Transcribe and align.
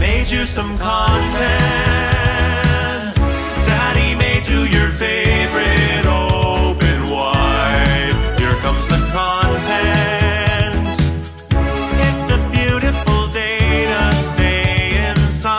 made 0.00 0.30
you 0.30 0.46
some 0.46 0.78
content. 0.78 1.48
Daddy 3.64 4.14
made 4.16 4.46
you 4.46 4.60
your 4.60 4.88
favorite 4.90 6.06
open 6.06 7.10
wide. 7.10 8.14
Here 8.38 8.52
comes 8.62 8.88
the 8.88 8.98
content. 9.12 10.88
It's 12.06 12.30
a 12.30 12.38
beautiful 12.50 13.28
day 13.32 13.86
to 13.86 14.16
stay 14.16 15.10
inside. 15.10 15.58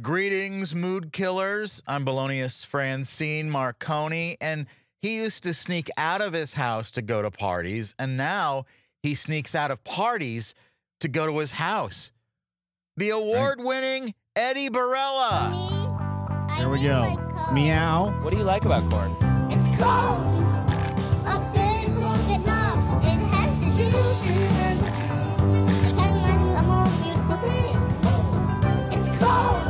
Greetings, 0.00 0.74
mood 0.74 1.12
killers. 1.12 1.82
I'm 1.86 2.04
Balonius 2.06 2.64
Francine 2.64 3.50
Marconi, 3.50 4.36
and 4.40 4.66
he 5.02 5.16
used 5.16 5.42
to 5.42 5.52
sneak 5.52 5.90
out 5.96 6.22
of 6.22 6.32
his 6.32 6.54
house 6.54 6.90
to 6.92 7.02
go 7.02 7.22
to 7.22 7.30
parties, 7.30 7.94
and 7.98 8.16
now 8.16 8.64
he 9.02 9.14
sneaks 9.14 9.54
out 9.54 9.70
of 9.70 9.82
parties 9.84 10.54
to 11.00 11.08
go 11.08 11.26
to 11.26 11.38
his 11.38 11.52
house. 11.52 12.10
The 12.96 13.10
award 13.10 13.60
winning 13.60 14.14
Eddie 14.36 14.68
Barella. 14.68 15.88
There 16.58 16.68
we 16.68 16.82
go. 16.82 17.16
Meow. 17.54 18.10
What 18.22 18.32
do 18.32 18.36
you 18.38 18.44
like 18.44 18.64
about 18.66 18.88
corn? 18.90 19.10
It's 19.50 19.70
cold. 19.80 20.20
A 21.26 21.38
big 21.54 21.86
corn 21.96 22.20
that 22.28 22.42
knocks. 22.44 22.88
It 23.06 23.18
has 23.32 23.52
the 23.60 23.70
juice. 23.72 24.80
I 25.86 25.92
can't 25.96 26.66
more 26.66 26.88
beautiful 27.00 27.38
thing. 27.40 27.76
It's 28.92 29.10
cold. 29.16 29.62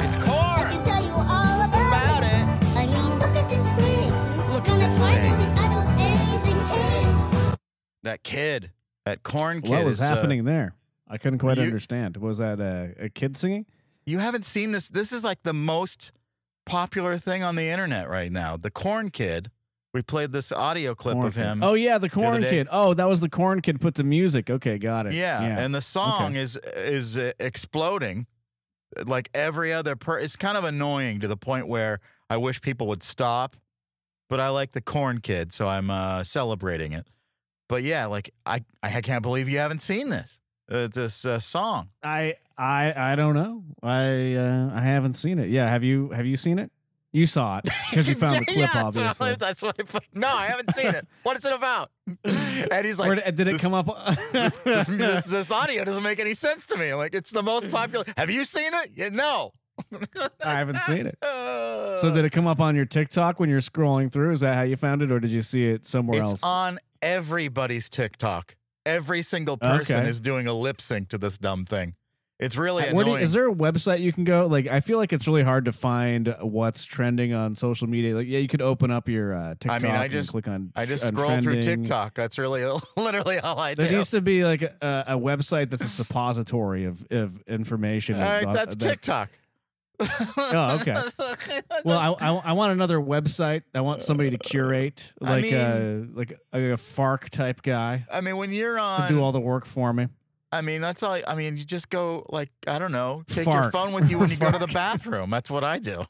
It's 0.00 0.16
I 0.24 0.72
can 0.72 0.84
tell 0.84 1.04
you 1.04 1.12
all 1.12 1.60
about, 1.60 1.88
About 1.88 2.22
it. 2.24 2.28
it. 2.32 2.76
I 2.76 2.86
mean, 2.86 3.18
look 3.18 3.36
at 3.36 3.50
this 3.50 3.66
thing. 3.76 4.10
Look 4.52 4.68
at 4.68 4.78
this 4.78 4.98
thing. 4.98 5.40
it 5.40 5.58
out 5.58 5.84
of 5.84 5.88
anything 6.00 6.56
else. 6.56 7.56
That 8.04 8.22
kid, 8.22 8.70
that 9.08 9.22
corn 9.22 9.60
kid. 9.62 9.70
What 9.70 9.84
was 9.84 9.94
is, 9.94 10.00
uh, 10.00 10.14
happening 10.14 10.44
there? 10.44 10.74
I 11.08 11.16
couldn't 11.18 11.38
quite 11.38 11.56
you- 11.58 11.64
understand. 11.64 12.16
Was 12.18 12.38
that 12.38 12.60
a, 12.60 12.94
a 13.04 13.08
kid 13.08 13.36
singing? 13.36 13.66
you 14.06 14.18
haven't 14.20 14.46
seen 14.46 14.70
this. 14.72 14.88
This 14.88 15.12
is 15.12 15.22
like 15.22 15.42
the 15.42 15.52
most 15.52 16.12
popular 16.64 17.18
thing 17.18 17.42
on 17.42 17.56
the 17.56 17.68
internet 17.68 18.08
right 18.08 18.32
now. 18.32 18.56
The 18.56 18.70
corn 18.70 19.10
kid. 19.10 19.50
We 19.94 20.02
played 20.02 20.32
this 20.32 20.52
audio 20.52 20.94
clip 20.94 21.14
Corn 21.14 21.26
of 21.26 21.34
kid. 21.34 21.44
him. 21.44 21.62
Oh 21.62 21.72
yeah, 21.74 21.96
the 21.98 22.10
corn 22.10 22.42
day. 22.42 22.50
kid. 22.50 22.68
Oh, 22.70 22.92
that 22.94 23.08
was 23.08 23.20
the 23.20 23.28
corn 23.30 23.62
kid 23.62 23.80
put 23.80 23.94
to 23.96 24.04
music. 24.04 24.50
Okay, 24.50 24.76
got 24.78 25.06
it. 25.06 25.14
Yeah, 25.14 25.42
and 25.42 25.74
the 25.74 25.80
song 25.80 26.32
Okay. 26.32 26.40
is 26.40 26.56
is 26.76 27.16
uh, 27.16 27.32
exploding 27.40 28.26
like 29.06 29.28
every 29.34 29.72
other 29.72 29.96
per 29.96 30.18
it's 30.18 30.36
kind 30.36 30.56
of 30.58 30.64
annoying 30.64 31.20
to 31.20 31.28
the 31.28 31.36
point 31.38 31.68
where 31.68 32.00
I 32.30 32.36
wish 32.36 32.60
people 32.60 32.86
would 32.88 33.02
stop, 33.02 33.56
but 34.28 34.40
I 34.40 34.50
like 34.50 34.72
the 34.72 34.82
corn 34.82 35.20
kid, 35.20 35.52
so 35.54 35.68
I'm 35.68 35.90
uh 35.90 36.22
celebrating 36.22 36.92
it. 36.92 37.06
But 37.68 37.82
yeah, 37.82 38.06
like 38.06 38.32
I 38.46 38.64
I 38.82 39.00
can't 39.00 39.22
believe 39.22 39.48
you 39.48 39.58
haven't 39.58 39.82
seen 39.82 40.08
this. 40.08 40.40
Uh, 40.70 40.86
this 40.86 41.24
uh, 41.24 41.38
song. 41.38 41.88
I 42.02 42.34
I 42.56 43.12
I 43.12 43.16
don't 43.16 43.34
know. 43.34 43.64
I 43.82 44.34
uh, 44.34 44.70
I 44.74 44.80
haven't 44.82 45.14
seen 45.14 45.38
it. 45.38 45.48
Yeah, 45.50 45.68
have 45.68 45.84
you 45.84 46.10
have 46.10 46.26
you 46.26 46.36
seen 46.36 46.58
it? 46.58 46.70
You 47.10 47.24
saw 47.26 47.58
it 47.58 47.64
because 47.90 48.06
you 48.06 48.14
found 48.26 48.40
the 48.40 48.44
clip, 48.44 48.58
Yeah, 48.74 48.82
obviously. 48.84 49.34
That's 49.36 49.62
what 49.62 49.76
I 49.80 49.82
put. 49.84 50.04
No, 50.12 50.28
I 50.28 50.46
haven't 50.46 50.74
seen 50.74 50.94
it. 50.94 51.06
What 51.22 51.38
is 51.38 51.44
it 51.46 51.54
about? 51.54 51.90
And 52.70 52.86
he's 52.86 52.98
like, 52.98 53.24
did, 53.24 53.34
did 53.34 53.48
it 53.48 53.60
come 53.62 53.72
up? 53.72 53.86
this, 54.32 54.56
this, 54.58 55.24
this 55.24 55.50
audio 55.50 55.84
doesn't 55.84 56.02
make 56.02 56.20
any 56.20 56.34
sense 56.34 56.66
to 56.66 56.76
me. 56.76 56.92
Like, 56.92 57.14
it's 57.14 57.30
the 57.30 57.42
most 57.42 57.70
popular. 57.70 58.04
Have 58.18 58.28
you 58.30 58.44
seen 58.44 58.72
it? 58.74 58.90
Yeah, 58.94 59.08
no. 59.08 59.52
I 60.44 60.50
haven't 60.50 60.80
seen 60.80 61.06
it. 61.06 61.16
Uh, 61.22 61.96
So 61.96 62.14
did 62.14 62.24
it 62.26 62.30
come 62.30 62.46
up 62.46 62.60
on 62.60 62.76
your 62.76 62.84
TikTok 62.84 63.40
when 63.40 63.48
you're 63.48 63.60
scrolling 63.60 64.12
through? 64.12 64.32
Is 64.32 64.40
that 64.40 64.54
how 64.56 64.62
you 64.62 64.76
found 64.76 65.00
it, 65.02 65.10
or 65.10 65.18
did 65.18 65.30
you 65.30 65.42
see 65.42 65.66
it 65.66 65.86
somewhere 65.86 66.20
It's 66.20 66.30
else? 66.30 66.42
on 66.42 66.78
everybody's 67.02 67.88
TikTok. 67.88 68.56
Every 68.86 69.22
single 69.22 69.56
person 69.58 69.96
Okay. 69.96 70.08
is 70.08 70.20
doing 70.20 70.46
a 70.46 70.52
lip 70.54 70.80
sync 70.80 71.08
to 71.10 71.18
this 71.18 71.36
dumb 71.38 71.64
thing. 71.64 71.94
It's 72.40 72.56
really 72.56 72.84
Uh, 72.84 72.94
where 72.94 73.04
do 73.04 73.10
you- 73.10 73.16
annoying. 73.16 73.24
is 73.24 73.32
there 73.32 73.48
a 73.48 73.52
website 73.52 73.98
you 74.00 74.12
can 74.12 74.22
go? 74.22 74.46
Like, 74.46 74.68
I 74.68 74.78
feel 74.78 74.96
like 74.96 75.12
it's 75.12 75.26
really 75.26 75.42
hard 75.42 75.64
to 75.64 75.72
find 75.72 76.34
what's 76.40 76.84
trending 76.84 77.34
on 77.34 77.56
social 77.56 77.88
media. 77.88 78.14
Like, 78.14 78.28
yeah, 78.28 78.38
you 78.38 78.46
could 78.46 78.62
open 78.62 78.92
up 78.92 79.08
your 79.08 79.34
uh, 79.34 79.54
TikTok. 79.58 79.82
I 79.84 80.04
and 80.04 80.12
just- 80.12 80.30
click 80.30 80.46
on. 80.46 80.70
I 80.76 80.84
just 80.86 81.04
on 81.04 81.14
scroll 81.16 81.40
through. 81.40 81.62
TikTok. 81.62 82.14
That's 82.14 82.38
really 82.38 82.64
literally 82.96 83.40
all 83.40 83.58
I 83.58 83.74
do. 83.74 83.82
There 83.82 83.92
needs 83.92 84.12
to 84.12 84.20
be 84.20 84.44
like 84.44 84.62
a, 84.62 84.76
a 85.08 85.14
website 85.18 85.70
that's 85.70 85.82
a 85.84 85.88
suppository 85.88 86.84
of, 86.84 87.04
of 87.10 87.40
information. 87.48 88.14
All 88.16 88.22
right, 88.22 88.42
about- 88.44 88.54
that's 88.54 88.76
that- 88.76 88.88
TikTok. 88.88 89.30
Oh, 90.50 90.78
okay. 90.80 90.94
Well, 91.84 91.98
I, 91.98 92.28
I, 92.28 92.34
I 92.36 92.52
want 92.52 92.72
another 92.72 92.98
website. 92.98 93.62
I 93.74 93.80
want 93.80 94.02
somebody 94.02 94.30
to 94.30 94.38
curate, 94.38 95.12
I 95.22 95.30
like 95.30 95.42
mean- 95.42 95.54
a 95.54 96.06
like 96.12 96.38
a, 96.52 96.72
a 96.72 96.76
Fark 96.76 97.30
type 97.30 97.62
guy 97.62 98.06
I 98.10 98.20
mean, 98.20 98.36
when 98.36 98.52
you're 98.52 98.76
to 98.76 98.82
on, 98.82 99.08
do 99.08 99.20
all 99.22 99.32
the 99.32 99.40
work 99.40 99.66
for 99.66 99.92
me. 99.92 100.08
I 100.50 100.62
mean, 100.62 100.80
that's 100.80 101.02
all. 101.02 101.18
I 101.26 101.34
mean, 101.34 101.58
you 101.58 101.64
just 101.64 101.90
go 101.90 102.24
like 102.30 102.50
I 102.66 102.78
don't 102.78 102.92
know, 102.92 103.22
take 103.26 103.46
your 103.46 103.70
phone 103.70 103.92
with 103.92 104.10
you 104.10 104.18
when 104.18 104.30
you 104.30 104.36
go 104.36 104.50
to 104.50 104.58
the 104.58 104.66
bathroom. 104.72 105.28
That's 105.28 105.50
what 105.50 105.62
I 105.62 105.78
do. 105.78 106.04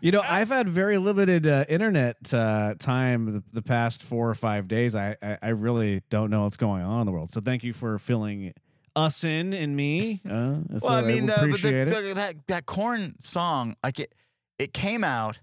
You 0.00 0.10
know, 0.10 0.22
I've 0.28 0.48
had 0.48 0.68
very 0.68 0.98
limited 0.98 1.46
uh, 1.46 1.64
internet 1.68 2.34
uh, 2.34 2.74
time 2.80 3.32
the, 3.34 3.42
the 3.52 3.62
past 3.62 4.02
four 4.02 4.28
or 4.28 4.34
five 4.34 4.66
days. 4.66 4.96
I, 4.96 5.16
I 5.22 5.38
I 5.40 5.48
really 5.50 6.02
don't 6.10 6.30
know 6.30 6.42
what's 6.44 6.56
going 6.56 6.82
on 6.82 7.00
in 7.02 7.06
the 7.06 7.12
world. 7.12 7.32
So 7.32 7.40
thank 7.40 7.62
you 7.62 7.72
for 7.72 7.96
filling 8.00 8.54
us 8.94 9.24
in 9.24 9.52
and 9.52 9.76
me. 9.76 10.20
Uh, 10.28 10.56
Well, 10.82 10.92
I 10.92 11.02
mean, 11.02 11.26
the, 11.26 11.34
the, 11.60 11.84
the, 12.08 12.14
that 12.14 12.46
that 12.46 12.66
corn 12.66 13.16
song, 13.20 13.76
like 13.82 13.98
it, 13.98 14.14
it 14.58 14.72
came 14.72 15.02
out, 15.04 15.40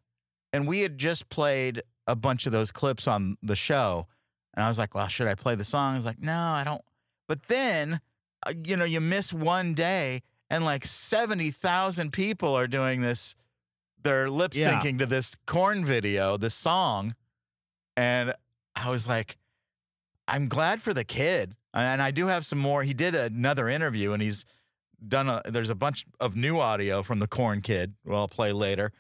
and 0.54 0.68
we 0.68 0.82
had 0.82 0.98
just 0.98 1.30
played 1.30 1.82
a 2.08 2.16
bunch 2.16 2.46
of 2.46 2.52
those 2.52 2.72
clips 2.72 3.08
on 3.08 3.38
the 3.42 3.56
show, 3.56 4.08
and 4.54 4.64
I 4.64 4.68
was 4.68 4.78
like, 4.78 4.94
well, 4.96 5.08
should 5.08 5.28
I 5.28 5.36
play 5.36 5.56
the 5.56 5.64
song? 5.64 5.94
I 5.94 5.98
was 5.98 6.06
like, 6.06 6.20
no, 6.22 6.38
I 6.38 6.64
don't. 6.64 6.82
But 7.28 7.48
then, 7.48 8.02
uh, 8.46 8.54
you 8.66 8.76
know, 8.78 8.86
you 8.86 9.02
miss 9.02 9.32
one 9.34 9.74
day, 9.74 10.22
and 10.50 10.64
like 10.66 10.86
seventy 10.86 11.52
thousand 11.52 12.12
people 12.14 12.56
are 12.56 12.68
doing 12.68 13.02
this. 13.02 13.36
They're 14.02 14.30
lip 14.30 14.54
Yeah. 14.56 14.80
syncing 14.80 14.98
to 15.00 15.06
this 15.06 15.36
corn 15.46 15.84
video, 15.86 16.38
this 16.38 16.56
song, 16.56 17.16
and 17.98 18.34
I 18.76 18.90
was 18.90 19.08
like, 19.08 19.38
I'm 20.28 20.48
glad 20.48 20.81
for 20.81 20.94
the 20.94 21.04
kid. 21.04 21.56
And 21.74 22.02
I 22.02 22.12
do 22.12 22.28
have 22.28 22.46
some 22.46 22.59
more. 22.59 22.84
He 22.84 22.94
did 22.94 23.13
another 23.16 23.69
interview, 23.69 24.12
and 24.12 24.22
he's 24.22 24.46
done 25.07 25.30
a 25.30 25.41
there's 25.46 25.69
a 25.69 25.75
bunch 25.75 26.06
of 26.19 26.35
new 26.35 26.59
audio 26.59 27.03
from 27.03 27.19
the 27.19 27.28
corn 27.28 27.62
kid 27.62 27.94
who 28.06 28.13
I'll 28.13 28.28
play 28.28 28.52
later, 28.52 28.91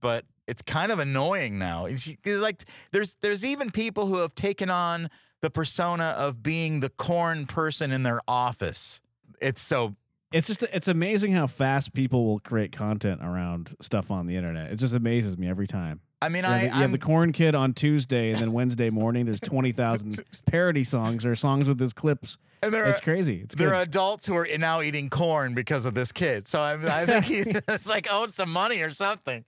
but 0.00 0.24
it's 0.46 0.62
kind 0.62 0.92
of 0.92 0.98
annoying 0.98 1.58
now. 1.58 1.86
It's, 1.86 2.06
it's 2.06 2.40
like 2.40 2.64
there's 2.92 3.16
there's 3.22 3.44
even 3.44 3.70
people 3.70 4.06
who 4.06 4.18
have 4.18 4.34
taken 4.34 4.70
on 4.70 5.08
the 5.42 5.50
persona 5.50 6.14
of 6.16 6.42
being 6.42 6.80
the 6.80 6.88
corn 6.90 7.46
person 7.46 7.92
in 7.92 8.02
their 8.02 8.20
office. 8.26 9.00
It's 9.40 9.60
so 9.60 9.96
It's 10.32 10.48
just 10.48 10.62
it's 10.64 10.88
amazing 10.88 11.32
how 11.32 11.46
fast 11.46 11.94
people 11.94 12.24
will 12.24 12.40
create 12.40 12.72
content 12.72 13.20
around 13.22 13.74
stuff 13.80 14.10
on 14.10 14.26
the 14.26 14.36
internet. 14.36 14.72
It 14.72 14.76
just 14.76 14.94
amazes 14.94 15.38
me 15.38 15.48
every 15.48 15.66
time. 15.66 16.00
I 16.22 16.28
mean 16.30 16.44
You 16.44 16.50
have, 16.50 16.54
I 16.56 16.58
the, 16.58 16.64
you 16.76 16.80
have 16.82 16.92
the 16.92 16.98
corn 16.98 17.32
kid 17.32 17.54
on 17.54 17.74
Tuesday, 17.74 18.30
and 18.32 18.40
then 18.40 18.52
Wednesday 18.52 18.90
morning 18.90 19.26
there's 19.26 19.40
twenty 19.40 19.72
thousand 19.72 20.18
parody 20.46 20.82
songs 20.84 21.26
or 21.26 21.36
songs 21.36 21.68
with 21.68 21.78
his 21.78 21.92
clips. 21.92 22.38
and 22.62 22.72
there 22.72 22.86
It's 22.86 23.00
are, 23.00 23.02
crazy. 23.02 23.40
It's 23.42 23.54
there 23.54 23.68
good. 23.68 23.76
are 23.76 23.82
adults 23.82 24.24
who 24.26 24.34
are 24.34 24.46
now 24.58 24.80
eating 24.80 25.10
corn 25.10 25.54
because 25.54 25.84
of 25.84 25.94
this 25.94 26.12
kid. 26.12 26.48
So 26.48 26.60
I, 26.60 26.74
I 27.02 27.06
think 27.06 27.24
he's 27.26 27.60
like 27.88 28.08
owed 28.10 28.32
some 28.32 28.50
money 28.50 28.80
or 28.82 28.90
something. 28.92 29.44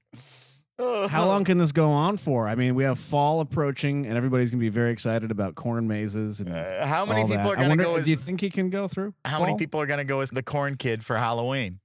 How 0.80 1.26
long 1.26 1.42
can 1.42 1.58
this 1.58 1.72
go 1.72 1.90
on 1.90 2.16
for? 2.18 2.46
I 2.46 2.54
mean, 2.54 2.76
we 2.76 2.84
have 2.84 3.00
fall 3.00 3.40
approaching, 3.40 4.06
and 4.06 4.16
everybody's 4.16 4.50
gonna 4.52 4.60
be 4.60 4.68
very 4.68 4.92
excited 4.92 5.32
about 5.32 5.56
corn 5.56 5.88
mazes 5.88 6.38
and 6.38 6.50
Uh, 6.54 6.86
how 6.86 7.04
many 7.04 7.22
people 7.22 7.36
that. 7.36 7.46
are 7.48 7.56
going 7.56 7.70
to 7.70 7.76
go 7.82 7.96
as 7.96 8.04
Do 8.04 8.10
you 8.12 8.16
think 8.16 8.40
he 8.40 8.48
can 8.50 8.70
go 8.70 8.86
through? 8.86 9.12
How 9.24 9.40
many 9.40 9.56
people 9.58 9.80
are 9.80 9.86
going 9.86 9.98
to 9.98 10.04
go 10.04 10.20
as 10.20 10.30
the 10.30 10.42
corn 10.42 10.76
kid 10.76 11.04
for 11.04 11.16
Halloween? 11.16 11.80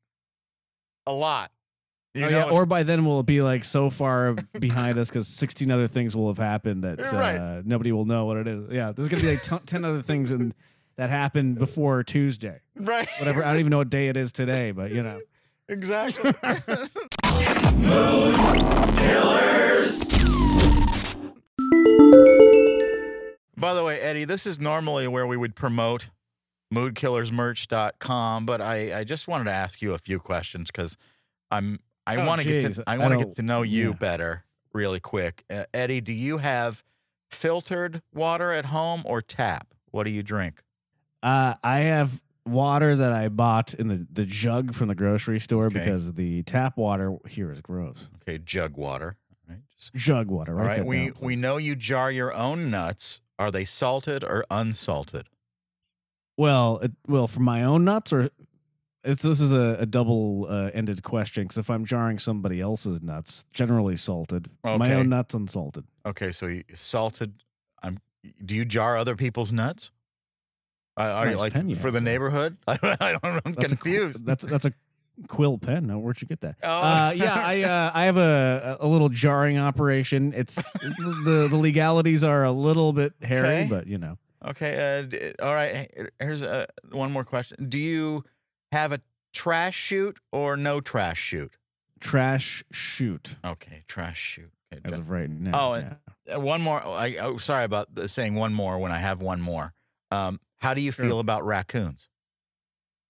A 1.07 1.13
lot. 1.13 1.49
You 2.16 2.25
Oh, 2.25 2.29
know, 2.29 2.38
yeah. 2.46 2.51
Or 2.51 2.66
by 2.68 2.84
then 2.84 3.06
we'll 3.06 3.24
be 3.24 3.41
like 3.41 3.63
so 3.63 3.90
far 3.90 4.34
behind 4.59 4.97
us 5.00 5.09
because 5.09 5.28
16 5.28 5.72
other 5.72 5.88
things 5.88 6.16
will 6.16 6.28
have 6.28 6.38
happened 6.38 6.84
that 6.84 7.00
uh, 7.01 7.18
Right. 7.18 7.66
nobody 7.66 7.91
will 7.91 8.06
know 8.06 8.25
what 8.25 8.38
it 8.38 8.47
is. 8.47 8.69
Yeah, 8.72 8.91
there's 8.91 9.09
gonna 9.09 9.24
be 9.24 9.29
like 9.31 9.41
t- 9.41 9.57
10 9.66 9.84
other 9.84 10.01
things 10.03 10.29
in, 10.32 10.53
that 10.96 11.09
happened 11.09 11.58
before 11.58 12.03
Tuesday. 12.03 12.59
right? 12.76 13.09
Whatever. 13.17 13.43
I 13.43 13.52
don't 13.52 13.59
even 13.61 13.72
know 13.72 13.79
what 13.79 13.90
day 13.90 14.09
it 14.09 14.17
is 14.17 14.32
today, 14.32 14.70
but 14.72 14.91
you 14.91 15.02
know. 15.02 15.22
exactly. 15.67 16.32
By 23.55 23.73
the 23.73 23.84
way, 23.85 23.99
Eddie, 24.02 24.26
this 24.26 24.46
is 24.46 24.59
normally 24.59 25.08
where 25.08 25.26
we 25.26 25.37
would 25.37 25.55
promote 25.55 26.09
moodkillersmerch.com, 26.73 28.46
but 28.46 28.59
I, 28.61 28.99
I 28.99 29.03
just 29.05 29.28
wanted 29.28 29.46
to 29.46 29.52
ask 29.52 29.82
you 29.82 29.93
a 29.93 29.97
few 29.97 30.20
questions 30.20 30.70
because 30.70 30.97
I'm 31.49 31.79
I 32.05 32.17
Oh, 32.17 32.26
want 32.26 32.41
to 32.41 32.47
get 32.47 32.73
to 32.73 32.84
I 32.88 32.97
want 32.97 33.14
to 33.20 33.26
get 33.26 33.35
to 33.35 33.41
know 33.41 33.61
you 33.61 33.90
yeah. 33.90 33.96
better 33.96 34.46
really 34.73 35.00
quick. 35.00 35.44
Uh, 35.50 35.66
Eddie, 35.73 36.02
do 36.02 36.11
you 36.14 36.40
have 36.40 36.84
filtered 37.29 38.02
water 38.14 38.52
at 38.52 38.66
home 38.66 39.03
or 39.05 39.22
tap? 39.22 39.73
What 39.91 40.03
do 40.03 40.09
you 40.09 40.23
drink? 40.23 40.64
Uh, 41.22 41.55
I 41.64 41.79
have 41.82 42.22
water 42.46 42.96
that 42.96 43.14
I 43.14 43.29
bought 43.29 43.73
in 43.73 43.88
the, 43.88 44.05
the 44.11 44.26
jug 44.26 44.73
from 44.73 44.90
the 44.90 44.96
grocery 44.96 45.40
store 45.40 45.67
Okay. 45.67 45.79
because 45.79 46.14
the 46.14 46.44
tap 46.44 46.76
water 46.78 47.16
here 47.29 47.52
is 47.52 47.61
gross. 47.61 48.09
Okay, 48.22 48.38
jug 48.38 48.76
water. 48.76 49.16
All 49.47 49.56
right. 49.56 49.64
Just- 49.78 49.94
Jug 49.96 50.29
water, 50.29 50.59
all 50.59 50.66
right? 50.66 50.85
We 50.85 51.06
down, 51.06 51.14
we 51.22 51.35
know 51.38 51.58
you 51.58 51.76
jar 51.76 52.11
your 52.11 52.34
own 52.34 52.70
nuts. 52.70 53.22
Are 53.40 53.52
they 53.52 53.64
salted 53.66 54.23
or 54.23 54.44
unsalted? 54.52 55.28
Well, 56.38 56.79
it, 56.79 56.91
well, 57.08 57.28
for 57.28 57.41
my 57.41 57.64
own 57.64 57.85
nuts, 57.85 58.11
or 58.11 58.29
it's 59.03 59.22
this 59.23 59.41
is 59.41 59.53
a, 59.53 59.78
a 59.79 59.85
double 59.85 60.47
uh, 60.50 60.70
ended 60.73 61.03
question 61.03 61.44
because 61.44 61.58
if 61.58 61.70
I'm 61.70 61.85
jarring 61.85 62.20
somebody 62.20 62.61
else's 62.61 63.02
nuts, 63.02 63.46
generally 63.52 63.96
salted, 63.96 64.50
my 64.64 64.94
own 64.94 65.09
nuts 65.09 65.34
unsalted. 65.34 65.85
Okay, 66.05 66.32
so 66.32 66.47
you 66.47 66.64
salted. 66.73 67.34
I'm. 67.82 68.00
Do 68.44 68.55
you 68.55 68.64
jar 68.66 68.97
other 68.97 69.16
people's 69.16 69.52
nuts? 69.52 69.91
Uh, 70.96 71.02
are 71.03 71.29
you 71.29 71.38
like 71.38 71.55
you 71.55 71.76
for 71.76 71.84
have 71.84 71.94
the 71.94 72.02
neighborhood? 72.02 72.58
I 72.67 72.78
don't. 73.22 73.41
I'm 73.46 73.53
That's 73.53 73.72
a 73.73 73.76
confused. 73.78 74.26
that's 74.26 74.46
that's 74.46 74.66
a 74.66 74.72
quill 75.28 75.58
pen. 75.58 75.88
Now, 75.88 75.97
where'd 75.99 76.22
you 76.22 76.28
get 76.28 76.41
that? 76.41 76.56
Oh. 76.64 76.70
Uh, 76.82 77.14
yeah, 77.16 77.34
I 77.34 77.64
uh, 77.64 77.91
I 77.96 78.06
have 78.06 78.17
a 78.17 78.78
a 78.79 78.88
little 78.88 79.09
jarring 79.09 79.58
operation. 79.58 80.34
It's 80.35 80.56
the 80.56 81.47
the 81.49 81.58
legalities 81.58 82.23
are 82.23 82.44
a 82.44 82.52
little 82.52 82.94
bit 82.94 83.14
hairy, 83.22 83.47
Okay. 83.47 83.67
but 83.70 83.88
you 83.88 83.97
know, 83.97 84.17
Okay. 84.46 84.99
Uh, 84.99 85.02
d- 85.03 85.32
all 85.41 85.53
right. 85.53 85.90
Here's 86.20 86.41
uh, 86.44 86.66
one 86.91 87.11
more 87.11 87.23
question. 87.23 87.67
Do 87.70 87.78
you 87.79 88.23
have 88.73 88.91
a 88.91 88.99
trash 89.34 89.75
chute 89.75 90.17
or 90.31 90.58
no 90.58 90.81
trash 90.81 91.20
chute? 91.20 91.58
trash 91.99 92.64
shoot 92.72 93.37
Okay, 93.46 93.84
trash 93.87 94.20
chute. 94.20 94.52
Okay, 94.73 94.81
as 94.84 94.97
of 94.99 95.09
right 95.09 95.29
now. 95.29 95.52
Oh, 95.53 95.75
yeah. 95.75 95.93
uh, 96.35 96.40
one 96.40 96.61
more. 96.61 96.81
I, 96.84 97.16
oh, 97.22 97.37
sorry 97.37 97.64
about 97.64 97.96
the, 97.96 98.09
saying 98.09 98.35
one 98.35 98.53
more 98.53 98.78
when 98.78 98.91
I 98.91 98.97
have 98.97 99.22
one 99.22 99.40
more. 99.40 99.73
Um, 100.11 100.40
how 100.59 100.73
do 100.73 100.81
you 100.81 100.91
Sure. 100.91 101.05
feel 101.05 101.20
about 101.20 101.46
raccoons? 101.46 102.09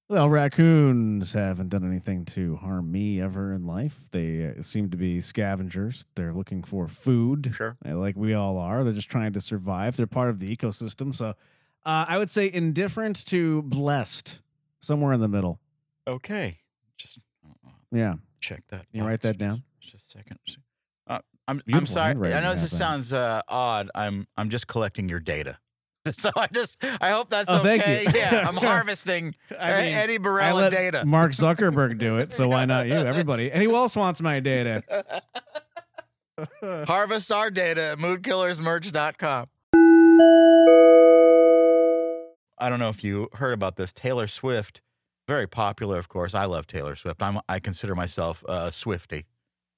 Well, 0.10 0.30
raccoons 0.30 1.34
haven't 1.34 1.70
done 1.70 1.88
anything 1.90 2.26
to 2.26 2.58
harm 2.58 2.92
me 2.92 3.20
ever 3.22 3.52
in 3.54 3.64
life. 3.66 4.10
They 4.12 4.46
uh, 4.58 4.62
seem 4.62 4.90
to 4.92 4.98
be 4.98 5.22
scavengers. 5.22 6.06
They're 6.16 6.34
looking 6.34 6.62
for 6.62 6.88
food, 6.88 7.54
Sure. 7.56 7.78
like 7.84 8.16
we 8.16 8.34
all 8.34 8.58
are. 8.58 8.84
They're 8.84 8.94
just 8.94 9.10
trying 9.10 9.34
to 9.34 9.42
survive. 9.42 9.96
They're 9.98 10.06
part 10.06 10.30
of 10.30 10.40
the 10.40 10.56
ecosystem. 10.56 11.16
So, 11.16 11.30
uh, 11.86 12.06
I 12.08 12.18
would 12.20 12.30
say 12.30 12.52
indifferent 12.52 13.26
to 13.28 13.64
blessed, 13.64 14.40
somewhere 14.84 15.14
in 15.14 15.20
the 15.22 15.28
middle. 15.28 15.60
Okay. 16.08 16.60
Just 16.98 17.20
uh, 17.46 17.50
uh, 17.68 17.72
Yeah. 17.92 18.16
check 18.42 18.64
that. 18.70 18.86
You 18.92 19.04
write 19.06 19.22
that 19.22 19.38
down? 19.38 19.64
Just 19.80 20.08
a 20.08 20.18
second. 20.18 20.38
Uh, 21.08 21.20
I'm 21.48 21.62
I'm 21.74 21.86
sorry. 21.88 22.34
I 22.34 22.42
know 22.42 22.54
this 22.54 22.76
sounds 22.78 23.14
uh, 23.14 23.42
odd. 23.48 23.90
I'm 23.96 24.28
I'm 24.38 24.50
just 24.50 24.68
collecting 24.68 25.10
your 25.10 25.20
data. 25.20 25.58
So 26.18 26.30
I 26.36 26.48
just 26.54 26.84
I 27.00 27.12
hope 27.12 27.30
that's 27.30 27.50
Oh, 27.50 27.60
okay. 27.60 28.06
Yeah, 28.14 28.44
I'm 28.46 28.56
harvesting 28.72 29.36
I 29.58 29.82
mean, 29.84 29.94
Eddie 29.96 30.20
Barella 30.20 30.70
data. 30.70 31.06
Mark 31.06 31.32
Zuckerberg 31.32 31.98
do 31.98 32.18
it, 32.18 32.30
so 32.34 32.50
why 32.50 32.66
not 32.66 32.88
you? 32.88 32.94
Everybody. 32.94 33.50
And 33.50 33.64
who 33.64 33.74
else 33.74 33.96
wants 33.96 34.22
my 34.22 34.42
data? 34.42 34.84
Harvest 36.62 37.32
our 37.32 37.50
data 37.50 37.92
at 37.92 38.00
moodkillersmerch.com. 38.00 39.48
I 42.64 42.70
don't 42.70 42.80
know 42.80 42.90
if 42.90 43.04
you 43.04 43.28
heard 43.34 43.54
about 43.54 43.76
this. 43.76 43.92
Taylor 43.92 44.28
Swift, 44.28 44.82
very 45.28 45.48
popular, 45.48 45.98
of 45.98 46.08
course. 46.08 46.34
I 46.34 46.46
love 46.46 46.66
Taylor 46.68 46.96
Swift. 46.96 47.22
I'm 47.22 47.40
I 47.50 47.60
consider 47.60 47.94
myself 47.96 48.44
a 48.48 48.70
Swiftie, 48.72 49.26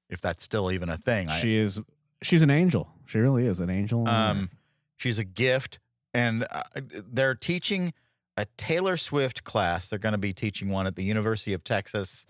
if 0.09 0.21
that's 0.21 0.43
still 0.43 0.71
even 0.71 0.89
a 0.89 0.97
thing. 0.97 1.29
I- 1.29 1.37
she 1.37 1.55
is. 1.57 1.81
She's 2.21 2.41
an 2.41 2.49
angel. 2.49 2.91
She 3.05 3.19
really 3.19 3.45
is 3.45 3.59
an 3.59 3.69
angel. 3.69 4.07
Um, 4.07 4.49
she's 4.97 5.19
a 5.19 5.23
gift, 5.23 5.79
and 6.13 6.45
uh, 6.49 6.63
they're 7.11 7.35
teaching 7.35 7.93
a 8.37 8.45
Taylor 8.57 8.97
Swift 8.97 9.43
class. 9.43 9.89
They're 9.89 9.99
going 9.99 10.13
to 10.13 10.17
be 10.17 10.33
teaching 10.33 10.69
one 10.69 10.87
at 10.87 10.95
the 10.95 11.03
University 11.03 11.53
of 11.53 11.63
Texas 11.63 12.25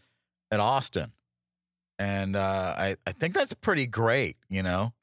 at 0.52 0.60
Austin, 0.60 1.12
and 2.00 2.36
uh, 2.36 2.74
I 2.78 2.96
I 3.06 3.12
think 3.12 3.34
that's 3.34 3.54
pretty 3.54 3.86
great. 3.88 4.38
You 4.50 4.64
know, 4.64 4.94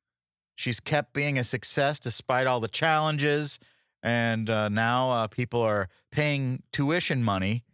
she's 0.57 0.81
kept 0.81 1.13
being 1.13 1.39
a 1.39 1.45
success 1.45 1.99
despite 2.01 2.47
all 2.47 2.61
the 2.61 2.69
challenges, 2.69 3.59
and 4.03 4.49
uh, 4.51 4.69
now 4.69 5.11
uh, 5.11 5.27
people 5.27 5.61
are 5.61 5.89
paying 6.11 6.63
tuition 6.73 7.23
money 7.23 7.65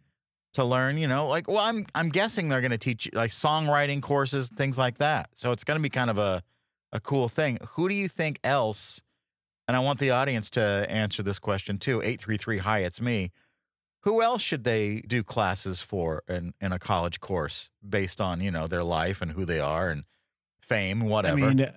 to 0.53 0.63
learn. 0.63 0.97
You 0.97 1.07
know, 1.07 1.27
like 1.27 1.47
well, 1.47 1.59
I'm 1.59 1.85
I'm 1.95 2.09
guessing 2.09 2.49
they're 2.49 2.61
going 2.61 2.71
to 2.71 2.77
teach 2.77 3.09
like 3.13 3.31
songwriting 3.31 4.01
courses, 4.01 4.49
things 4.49 4.77
like 4.77 4.97
that. 4.97 5.29
So 5.33 5.51
it's 5.51 5.63
going 5.63 5.77
to 5.77 5.83
be 5.83 5.89
kind 5.89 6.09
of 6.09 6.17
a 6.17 6.43
a 6.91 6.99
cool 6.99 7.29
thing. 7.29 7.57
Who 7.75 7.89
do 7.89 7.95
you 7.95 8.07
think 8.07 8.39
else? 8.43 9.01
And 9.67 9.75
I 9.75 9.79
want 9.79 9.99
the 9.99 10.09
audience 10.09 10.49
to 10.51 10.85
answer 10.89 11.21
this 11.21 11.37
question 11.37 11.77
too. 11.77 12.01
833 12.01 12.57
Hi, 12.59 12.79
it's 12.79 12.99
me. 12.99 13.31
Who 14.03 14.21
else 14.21 14.41
should 14.41 14.63
they 14.63 15.01
do 15.01 15.23
classes 15.23 15.81
for 15.81 16.23
in, 16.27 16.53
in 16.59 16.71
a 16.71 16.79
college 16.79 17.19
course 17.19 17.69
based 17.87 18.19
on, 18.21 18.41
you 18.41 18.49
know, 18.49 18.65
their 18.65 18.83
life 18.83 19.21
and 19.21 19.31
who 19.31 19.45
they 19.45 19.59
are 19.59 19.89
and 19.89 20.05
fame, 20.61 21.01
whatever? 21.01 21.45
I 21.45 21.53
mean, 21.53 21.67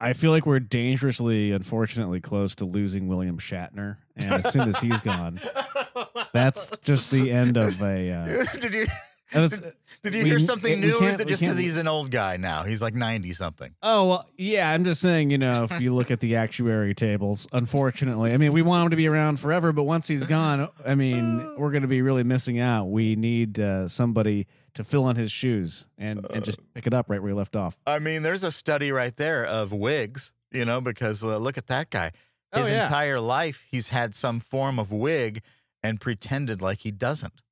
I 0.00 0.12
feel 0.12 0.30
like 0.30 0.46
we're 0.46 0.60
dangerously, 0.60 1.50
unfortunately, 1.52 2.20
close 2.20 2.54
to 2.56 2.64
losing 2.64 3.08
William 3.08 3.38
Shatner, 3.38 3.96
and 4.16 4.32
as 4.34 4.52
soon 4.52 4.68
as 4.68 4.78
he's 4.78 5.00
gone, 5.00 5.40
that's 6.32 6.70
just 6.82 7.10
the 7.10 7.32
end 7.32 7.56
of 7.56 7.82
a. 7.82 8.10
Uh, 8.12 8.44
did 8.60 8.74
you 8.74 8.86
and 9.32 9.44
it's- 9.44 9.72
did 10.04 10.14
you 10.14 10.22
we- 10.22 10.30
hear 10.30 10.38
something 10.40 10.80
new 10.80 10.96
or 11.00 11.08
is 11.08 11.18
it 11.18 11.26
just 11.26 11.40
because 11.40 11.58
he's 11.58 11.76
an 11.76 11.88
old 11.88 12.12
guy 12.12 12.36
now? 12.36 12.62
He's 12.62 12.80
like 12.80 12.94
90 12.94 13.32
something. 13.32 13.74
Oh 13.82 14.08
well, 14.08 14.28
yeah. 14.36 14.70
I'm 14.70 14.84
just 14.84 15.00
saying, 15.00 15.30
you 15.30 15.38
know, 15.38 15.64
if 15.64 15.80
you 15.80 15.92
look 15.92 16.12
at 16.12 16.20
the 16.20 16.36
actuary 16.36 16.94
tables, 16.94 17.48
unfortunately, 17.52 18.32
I 18.32 18.36
mean, 18.36 18.52
we 18.52 18.62
want 18.62 18.84
him 18.84 18.90
to 18.90 18.96
be 18.96 19.08
around 19.08 19.40
forever, 19.40 19.72
but 19.72 19.82
once 19.82 20.06
he's 20.06 20.24
gone, 20.26 20.68
I 20.86 20.94
mean, 20.94 21.56
we're 21.58 21.72
going 21.72 21.82
to 21.82 21.88
be 21.88 22.00
really 22.00 22.22
missing 22.22 22.60
out. 22.60 22.84
We 22.86 23.16
need 23.16 23.58
uh, 23.58 23.88
somebody 23.88 24.46
to 24.74 24.84
fill 24.84 25.08
in 25.08 25.16
his 25.16 25.30
shoes 25.32 25.86
and 25.96 26.24
and 26.32 26.44
just 26.44 26.60
pick 26.74 26.86
it 26.86 26.94
up 26.94 27.08
right 27.10 27.20
where 27.20 27.30
he 27.30 27.34
left 27.34 27.56
off. 27.56 27.78
I 27.86 27.98
mean, 27.98 28.22
there's 28.22 28.44
a 28.44 28.52
study 28.52 28.92
right 28.92 29.16
there 29.16 29.44
of 29.44 29.72
wigs, 29.72 30.32
you 30.52 30.64
know, 30.64 30.80
because 30.80 31.22
uh, 31.24 31.36
look 31.38 31.58
at 31.58 31.66
that 31.68 31.90
guy. 31.90 32.12
Oh, 32.52 32.62
His 32.62 32.72
yeah. 32.72 32.84
entire 32.84 33.20
life, 33.20 33.66
he's 33.70 33.90
had 33.90 34.14
some 34.14 34.40
form 34.40 34.78
of 34.78 34.90
wig 34.90 35.42
and 35.82 36.00
pretended 36.00 36.62
like 36.62 36.78
he 36.80 36.90
doesn't. 36.90 37.42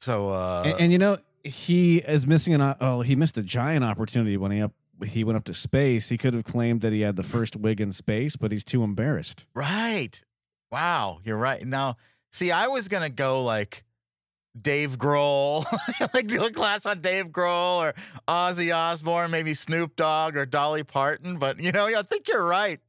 So, 0.00 0.30
uh, 0.30 0.62
and, 0.66 0.80
and 0.80 0.92
you 0.92 0.98
know, 0.98 1.18
he 1.44 1.98
is 1.98 2.26
missing 2.26 2.54
an. 2.54 2.74
Oh, 2.80 3.02
he 3.02 3.14
missed 3.14 3.38
a 3.38 3.42
giant 3.42 3.84
opportunity 3.84 4.36
when 4.36 4.50
he 4.50 4.62
up. 4.62 4.72
He 5.06 5.24
went 5.24 5.36
up 5.38 5.44
to 5.44 5.54
space. 5.54 6.08
He 6.10 6.18
could 6.18 6.34
have 6.34 6.44
claimed 6.44 6.82
that 6.82 6.92
he 6.92 7.00
had 7.00 7.16
the 7.16 7.22
first 7.22 7.56
wig 7.56 7.80
in 7.80 7.90
space, 7.92 8.36
but 8.36 8.52
he's 8.52 8.64
too 8.64 8.82
embarrassed. 8.82 9.46
right. 9.54 10.22
Wow, 10.72 11.18
you're 11.24 11.36
right. 11.36 11.66
Now, 11.66 11.96
see, 12.30 12.52
I 12.52 12.68
was 12.68 12.86
going 12.86 13.02
to 13.02 13.08
go 13.08 13.42
like 13.42 13.82
Dave 14.62 14.98
Grohl, 14.98 15.64
like 16.14 16.26
do 16.26 16.44
a 16.44 16.50
class 16.50 16.86
on 16.86 17.00
Dave 17.00 17.26
Grohl 17.26 17.78
or 17.78 17.94
Ozzy 18.28 18.74
Osbourne, 18.74 19.30
maybe 19.30 19.54
Snoop 19.54 19.96
Dogg 19.96 20.36
or 20.36 20.46
Dolly 20.46 20.82
Parton. 20.84 21.38
But, 21.38 21.60
you 21.60 21.72
know, 21.72 21.86
I 21.86 22.02
think 22.02 22.28
you're 22.28 22.44
right. 22.44 22.80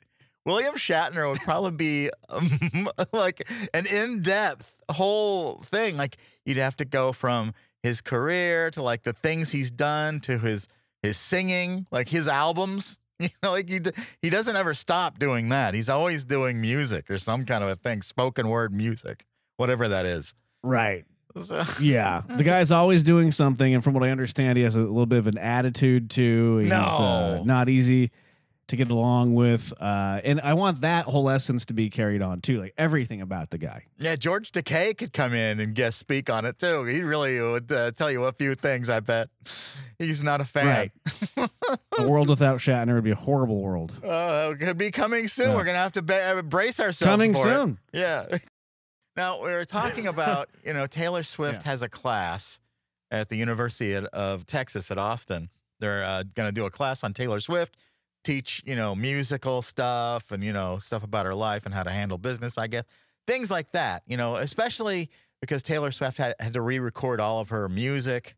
William 0.46 0.76
Shatner 0.76 1.30
would 1.30 1.42
probably 1.42 1.72
be 1.72 2.10
um, 2.30 2.90
like 3.14 3.48
an 3.74 3.86
in 3.86 4.22
depth 4.22 4.78
whole 4.90 5.62
thing. 5.64 5.98
Like, 5.98 6.18
you'd 6.46 6.58
have 6.58 6.76
to 6.78 6.86
go 6.86 7.12
from 7.12 7.54
his 7.84 8.02
career 8.02 8.72
to 8.72 8.82
like 8.82 9.04
the 9.04 9.14
things 9.14 9.52
he's 9.52 9.72
done 9.72 10.20
to 10.22 10.38
his 10.40 10.68
his 11.02 11.18
singing, 11.18 11.88
like 11.92 12.10
his 12.10 12.28
albums. 12.28 12.98
You 13.22 13.30
know, 13.44 13.52
like 13.52 13.70
he 13.70 13.80
he 14.24 14.32
doesn't 14.32 14.56
ever 14.56 14.74
stop 14.74 15.20
doing 15.20 15.50
that. 15.50 15.76
He's 15.76 15.90
always 15.90 16.26
doing 16.26 16.60
music 16.60 17.12
or 17.12 17.20
some 17.20 17.46
kind 17.46 17.64
of 17.64 17.70
a 17.70 17.76
thing, 17.76 18.02
spoken 18.02 18.48
word 18.50 18.74
music, 18.74 19.26
whatever 19.58 19.88
that 19.90 20.08
is. 20.08 20.34
Right. 20.64 21.06
So- 21.44 21.64
Yeah, 21.82 22.22
the 22.28 22.44
guy's 22.44 22.72
always 22.72 23.04
doing 23.04 23.32
something, 23.32 23.74
and 23.74 23.84
from 23.84 23.94
what 23.94 24.04
I 24.04 24.10
understand, 24.10 24.58
he 24.58 24.64
has 24.64 24.76
a 24.76 24.80
little 24.82 25.06
bit 25.06 25.20
of 25.20 25.28
an 25.28 25.38
attitude 25.38 26.10
too. 26.10 26.58
He's 26.60 26.72
uh, 26.72 27.36
No. 27.38 27.44
not 27.44 27.70
easy 27.70 28.12
to 28.68 28.78
get 28.78 28.90
along 28.90 29.34
with, 29.34 29.74
uh, 29.82 30.22
and 30.24 30.40
I 30.40 30.54
want 30.54 30.80
that 30.80 31.04
whole 31.06 31.30
essence 31.30 31.66
to 31.66 31.74
be 31.74 31.90
carried 31.90 32.22
on 32.22 32.40
too, 32.40 32.62
like 32.62 32.74
everything 32.78 33.20
about 33.22 33.50
the 33.50 33.58
guy. 33.58 33.84
yeah, 34.00 34.16
George 34.16 34.50
Takei 34.54 34.98
could 34.98 35.12
come 35.12 35.34
in 35.34 35.60
and 35.60 35.76
guest 35.76 35.98
speak 36.00 36.30
on 36.30 36.46
it 36.46 36.58
too. 36.58 36.86
He 36.86 37.02
really 37.02 37.38
would 37.42 37.70
uh, 37.70 37.92
tell 37.92 38.10
you 38.10 38.24
a 38.24 38.32
few 38.32 38.56
things. 38.56 38.90
I 38.90 39.02
bet 39.02 39.28
he's 40.00 40.24
not 40.24 40.40
a 40.40 40.46
fan. 40.46 40.92
A 42.00 42.08
world 42.08 42.30
without 42.30 42.58
Shatner 42.60 42.96
would 42.96 43.04
be 43.04 43.12
a 43.12 43.16
horrible 43.16 43.62
world. 43.62 43.94
Oh, 44.04 44.52
it 44.52 44.60
could 44.60 44.78
be 44.78 44.92
coming 44.92 45.28
soon. 45.28 45.50
Yeah. 45.50 45.56
We're 45.56 45.64
gonna 45.66 45.78
have 45.78 45.92
to 45.94 46.02
ba- 46.02 46.42
brace 46.44 46.80
ourselves. 46.80 47.10
Coming 47.10 47.34
for 47.34 47.40
it. 47.50 47.54
soon. 47.56 47.78
Yeah. 47.94 48.38
Now 49.18 49.42
we 49.44 49.52
were 49.52 49.66
talking 49.66 50.08
about, 50.08 50.50
you 50.66 50.74
know, 50.74 50.88
Taylor 50.88 51.24
Swift 51.24 51.64
Yeah. 51.64 51.70
has 51.72 51.82
a 51.82 51.90
class 51.90 52.60
at 53.10 53.30
the 53.30 53.36
University 53.36 53.96
of- 53.96 54.46
Texas 54.46 54.90
at 54.92 54.98
Austin. 54.98 55.50
They're 55.80 56.04
uh, 56.04 56.24
going 56.36 56.48
to 56.48 56.54
do 56.54 56.66
a 56.66 56.70
class 56.70 57.04
on 57.04 57.14
Taylor 57.14 57.40
Swift, 57.40 57.76
teach, 58.24 58.62
you 58.66 58.76
know, 58.76 58.96
musical 58.96 59.62
stuff 59.62 60.32
and, 60.32 60.44
you 60.44 60.54
know, 60.54 60.78
stuff 60.78 61.04
about 61.04 61.26
her 61.26 61.34
life 61.36 61.66
and 61.66 61.74
how 61.74 61.84
to 61.84 61.90
handle 61.90 62.18
business, 62.18 62.58
I 62.58 62.68
guess. 62.68 62.84
Things 63.28 63.50
like 63.52 63.72
that, 63.72 64.04
you 64.08 64.16
know, 64.16 64.36
especially 64.36 65.10
because 65.42 65.64
Taylor 65.64 65.92
Swift 65.92 66.18
had, 66.18 66.36
had 66.40 66.54
to 66.54 66.62
re-record 66.62 67.20
all 67.20 67.40
of 67.40 67.50
her 67.50 67.68
music 67.68 68.36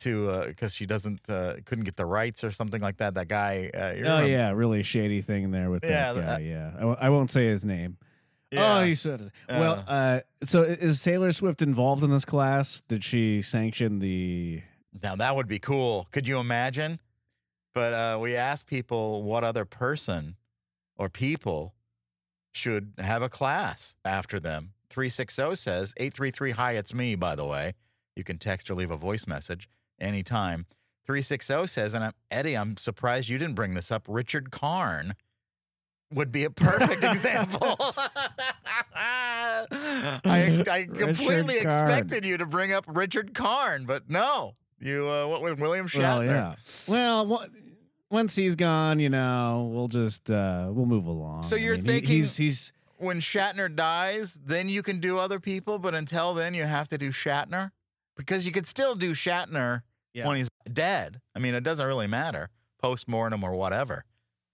to 0.00 0.42
because 0.46 0.74
she 0.74 0.84
doesn't 0.86 1.20
uh, 1.30 1.54
couldn't 1.64 1.84
get 1.84 1.96
the 1.96 2.04
rights 2.04 2.44
or 2.44 2.50
something 2.50 2.82
like 2.82 2.98
that. 2.98 3.14
That 3.14 3.28
guy, 3.28 3.70
uh, 3.72 3.78
Oh 3.78 3.90
remember- 3.94 4.26
yeah, 4.28 4.50
really 4.50 4.82
shady 4.82 5.22
thing 5.22 5.50
there 5.52 5.70
with 5.70 5.84
Yeah, 5.84 6.12
that 6.12 6.20
guy. 6.20 6.26
that- 6.26 6.42
yeah, 6.42 6.70
I, 6.76 6.80
w- 6.80 6.96
I 7.00 7.08
won't 7.10 7.30
say 7.30 7.46
his 7.46 7.64
name. 7.64 7.96
Yeah. 8.54 8.78
Oh, 8.78 8.82
you 8.82 8.94
said. 8.94 9.20
it 9.20 9.30
Well, 9.48 9.84
uh, 9.86 10.20
so 10.42 10.62
is 10.62 11.02
Taylor 11.02 11.32
Swift 11.32 11.62
involved 11.62 12.02
in 12.02 12.10
this 12.10 12.24
class? 12.24 12.82
Did 12.88 13.02
she 13.04 13.42
sanction 13.42 13.98
the? 13.98 14.62
Now 15.02 15.16
that 15.16 15.34
would 15.34 15.48
be 15.48 15.58
cool. 15.58 16.08
Could 16.12 16.28
you 16.28 16.38
imagine? 16.38 17.00
But 17.74 17.92
uh, 17.92 18.18
we 18.20 18.36
asked 18.36 18.66
people 18.66 19.24
what 19.24 19.42
other 19.42 19.64
person 19.64 20.36
or 20.96 21.08
people 21.08 21.74
should 22.52 22.92
have 22.98 23.20
a 23.20 23.28
class 23.28 23.96
after 24.04 24.38
them 24.38 24.74
360 24.90 25.56
says 25.56 25.92
833 25.96 26.52
Hi, 26.52 26.72
it's 26.72 26.94
me, 26.94 27.16
by 27.16 27.34
the 27.34 27.44
way. 27.44 27.74
You 28.14 28.22
can 28.22 28.38
text 28.38 28.70
or 28.70 28.76
leave 28.76 28.92
a 28.92 28.96
voice 28.96 29.26
message 29.26 29.68
anytime. 30.00 30.66
360 31.04 31.66
says, 31.66 31.94
and 31.94 32.04
I'm, 32.04 32.12
Eddie, 32.30 32.56
I'm 32.56 32.76
surprised 32.76 33.28
you 33.28 33.36
didn't 33.36 33.56
bring 33.56 33.74
this 33.74 33.90
up. 33.90 34.06
Richard 34.08 34.52
Karn 34.52 35.14
would 36.14 36.32
be 36.32 36.44
a 36.44 36.50
perfect 36.50 37.02
example. 37.10 37.76
I, 38.96 40.64
I 40.70 40.88
completely 40.98 41.58
expected 41.58 42.24
you 42.24 42.38
to 42.38 42.46
bring 42.46 42.72
up 42.72 42.84
Richard 42.88 43.34
Karn, 43.34 43.84
but 43.84 44.08
no. 44.08 44.54
You 44.80 45.08
uh, 45.08 45.26
what 45.26 45.42
with 45.42 45.60
William 45.60 45.86
Shatner? 45.86 46.00
Well, 46.02 46.24
yeah. 46.24 46.54
Well, 46.88 47.46
once 48.10 48.36
he's 48.36 48.54
gone, 48.56 48.98
you 48.98 49.08
know, 49.08 49.70
we'll 49.72 49.88
just 49.88 50.30
uh 50.30 50.68
we'll 50.70 50.86
move 50.86 51.06
along. 51.06 51.42
So 51.44 51.56
you're 51.56 51.74
mean, 51.76 51.82
he- 51.84 51.88
thinking- 51.92 52.10
he's 52.10 52.36
he's 52.36 52.72
When 52.98 53.20
Shatner 53.20 53.74
dies, 53.74 54.34
then 54.44 54.68
you 54.68 54.82
can 54.82 54.98
do 55.00 55.18
other 55.18 55.40
people, 55.40 55.78
but 55.78 55.94
until 55.94 56.34
then, 56.34 56.54
you 56.54 56.64
have 56.64 56.88
to 56.88 56.98
do 56.98 57.10
Shatner 57.10 57.70
because 58.16 58.46
you 58.46 58.52
could 58.52 58.66
still 58.66 58.94
do 58.94 59.12
Shatner 59.12 59.82
Yeah. 60.12 60.26
when 60.28 60.36
he's 60.36 60.48
dead. 60.70 61.20
I 61.34 61.38
mean, 61.38 61.54
it 61.54 61.62
doesn't 61.64 61.86
really 61.86 62.06
matter 62.06 62.50
post 62.80 63.08
mortem 63.08 63.42
or 63.42 63.54
whatever. 63.54 64.04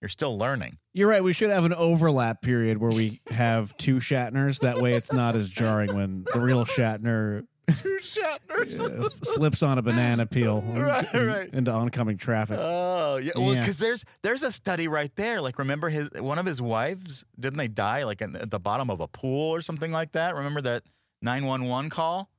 You're 0.00 0.08
still 0.08 0.36
learning. 0.38 0.78
You're 0.94 1.08
right. 1.08 1.22
We 1.22 1.32
should 1.32 1.50
have 1.50 1.64
an 1.64 1.74
overlap 1.74 2.40
period 2.42 2.78
where 2.78 2.90
we 2.90 3.20
have 3.30 3.76
two 3.76 3.96
Shatners. 3.96 4.60
That 4.60 4.80
way, 4.80 4.94
it's 4.94 5.12
not 5.12 5.36
as 5.36 5.48
jarring 5.48 5.94
when 5.94 6.24
the 6.32 6.40
real 6.40 6.64
Shatner 6.64 7.44
Two 7.68 7.98
Shatners. 8.00 8.80
uh, 9.04 9.08
slips 9.22 9.62
on 9.62 9.76
a 9.78 9.82
banana 9.82 10.26
peel 10.26 10.60
Right, 10.66 11.14
in- 11.14 11.26
right. 11.26 11.48
into 11.52 11.70
oncoming 11.70 12.16
traffic. 12.16 12.56
Oh 12.60 13.18
yeah, 13.18 13.32
well, 13.36 13.52
Yeah. 13.54 13.60
because 13.60 13.78
there's 13.78 14.04
there's 14.22 14.42
a 14.42 14.50
study 14.50 14.88
right 14.88 15.14
there. 15.16 15.40
Like, 15.42 15.58
remember 15.58 15.90
his 15.90 16.10
one 16.12 16.38
of 16.38 16.46
his 16.46 16.62
wives 16.62 17.24
didn't 17.38 17.58
they 17.58 17.68
die 17.68 18.04
like 18.04 18.22
in, 18.22 18.34
at 18.36 18.50
the 18.50 18.58
bottom 18.58 18.88
of 18.90 19.00
a 19.00 19.06
pool 19.06 19.54
or 19.54 19.60
something 19.60 19.92
like 19.92 20.12
that? 20.12 20.34
Remember 20.34 20.62
that 20.62 20.82
nine 21.20 21.44
one 21.44 21.64
one 21.66 21.90
call? 21.90 22.29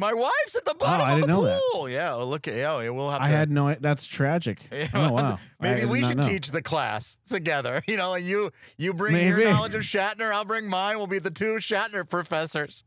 My 0.00 0.14
wife's 0.14 0.56
at 0.56 0.64
the 0.64 0.74
bottom 0.74 1.00
Oh, 1.02 1.04
I 1.04 1.10
of 1.10 1.14
the 1.16 1.26
didn't 1.26 1.30
know 1.36 1.44
that. 1.44 1.60
pool. 1.72 1.88
Yeah, 1.88 2.14
look 2.14 2.48
at 2.48 2.54
yeah, 2.56 2.88
we'll 2.88 3.10
have. 3.10 3.20
I 3.20 3.28
to, 3.28 3.36
had 3.36 3.50
no. 3.50 3.74
That's 3.74 4.06
tragic. 4.06 4.58
Yeah, 4.72 4.88
Oh 4.94 5.12
wow. 5.12 5.38
Maybe 5.60 5.84
we 5.84 6.02
should 6.02 6.16
know. 6.16 6.26
teach 6.26 6.50
the 6.52 6.62
class 6.62 7.18
together. 7.28 7.82
You 7.86 7.98
know, 7.98 8.10
like 8.10 8.24
you 8.24 8.50
you 8.78 8.94
bring 8.94 9.14
your 9.14 9.36
Maybe. 9.36 9.50
knowledge 9.50 9.74
of 9.74 9.82
Shatner, 9.82 10.32
I'll 10.32 10.46
bring 10.46 10.68
mine. 10.70 10.96
We'll 10.96 11.06
be 11.06 11.18
the 11.18 11.30
two 11.30 11.56
Shatner 11.56 12.08
professors. 12.08 12.82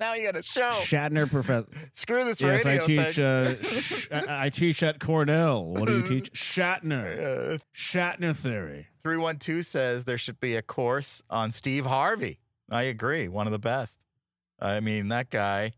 now 0.00 0.14
you 0.14 0.24
got 0.24 0.36
a 0.36 0.42
show. 0.42 0.70
Shatner 0.70 1.30
professor. 1.30 1.68
Screw 1.92 2.24
this 2.24 2.40
Yes, 2.40 2.66
I 2.66 2.78
teach. 2.78 3.14
thing. 3.14 3.24
Uh, 3.24 3.54
sh- 3.62 4.08
I 4.10 4.46
I 4.46 4.48
teach 4.48 4.82
at 4.82 4.98
Cornell. 4.98 5.64
What 5.64 5.86
do 5.86 5.98
you 5.98 6.02
teach? 6.02 6.32
Shatner. 6.32 7.54
Uh, 7.54 7.58
Shatner 7.72 8.34
theory. 8.34 8.88
312 9.04 9.64
says 9.64 10.04
there 10.04 10.18
should 10.18 10.40
be 10.40 10.56
a 10.56 10.62
course 10.62 11.22
on 11.30 11.52
Steve 11.52 11.86
Harvey. 11.86 12.40
I 12.70 12.82
agree. 12.82 13.28
One 13.28 13.46
of 13.46 13.52
the 13.52 13.58
best. 13.60 14.04
I 14.60 14.80
mean, 14.80 15.08
that 15.08 15.30
guy 15.30 15.72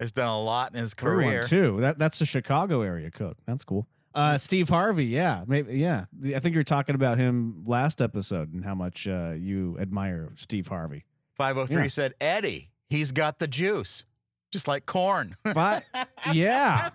has 0.00 0.12
done 0.12 0.28
a 0.28 0.40
lot 0.42 0.74
in 0.74 0.80
his 0.80 0.94
career. 0.94 1.42
too. 1.44 1.80
That 1.80 1.98
that's 1.98 2.18
the 2.18 2.26
Chicago 2.26 2.82
area 2.82 3.10
code. 3.10 3.36
That's 3.46 3.64
cool. 3.64 3.86
Uh, 4.14 4.38
Steve 4.38 4.68
Harvey. 4.68 5.06
Yeah, 5.06 5.42
maybe. 5.46 5.76
Yeah, 5.78 6.04
I 6.34 6.38
think 6.38 6.54
you 6.54 6.60
were 6.60 6.62
talking 6.62 6.94
about 6.94 7.18
him 7.18 7.64
last 7.66 8.00
episode 8.00 8.52
and 8.52 8.64
how 8.64 8.74
much 8.74 9.08
uh, 9.08 9.32
you 9.36 9.76
admire 9.80 10.30
Steve 10.36 10.68
Harvey. 10.68 11.04
503 11.36 11.82
Yeah. 11.82 11.88
said, 11.88 12.14
Eddie, 12.20 12.70
he's 12.88 13.10
got 13.10 13.40
the 13.40 13.48
juice, 13.48 14.04
just 14.52 14.68
like 14.68 14.86
corn. 14.86 15.34
But 15.54 15.84
yeah. 16.32 16.90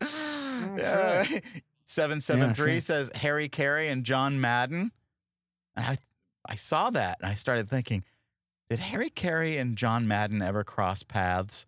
773 1.86 2.38
Yeah, 2.38 2.54
sure. 2.74 2.80
says 2.80 3.10
Harry 3.16 3.48
Caray 3.48 3.88
and 3.88 4.04
John 4.04 4.40
Madden. 4.40 4.92
And 5.76 5.86
I, 5.86 5.98
I 6.48 6.54
saw 6.56 6.90
that 6.90 7.18
and 7.20 7.30
I 7.30 7.34
started 7.34 7.68
thinking, 7.68 8.04
did 8.68 8.78
Harry 8.78 9.10
Caray 9.10 9.58
and 9.58 9.76
John 9.76 10.06
Madden 10.08 10.40
ever 10.42 10.64
cross 10.64 11.02
paths? 11.02 11.66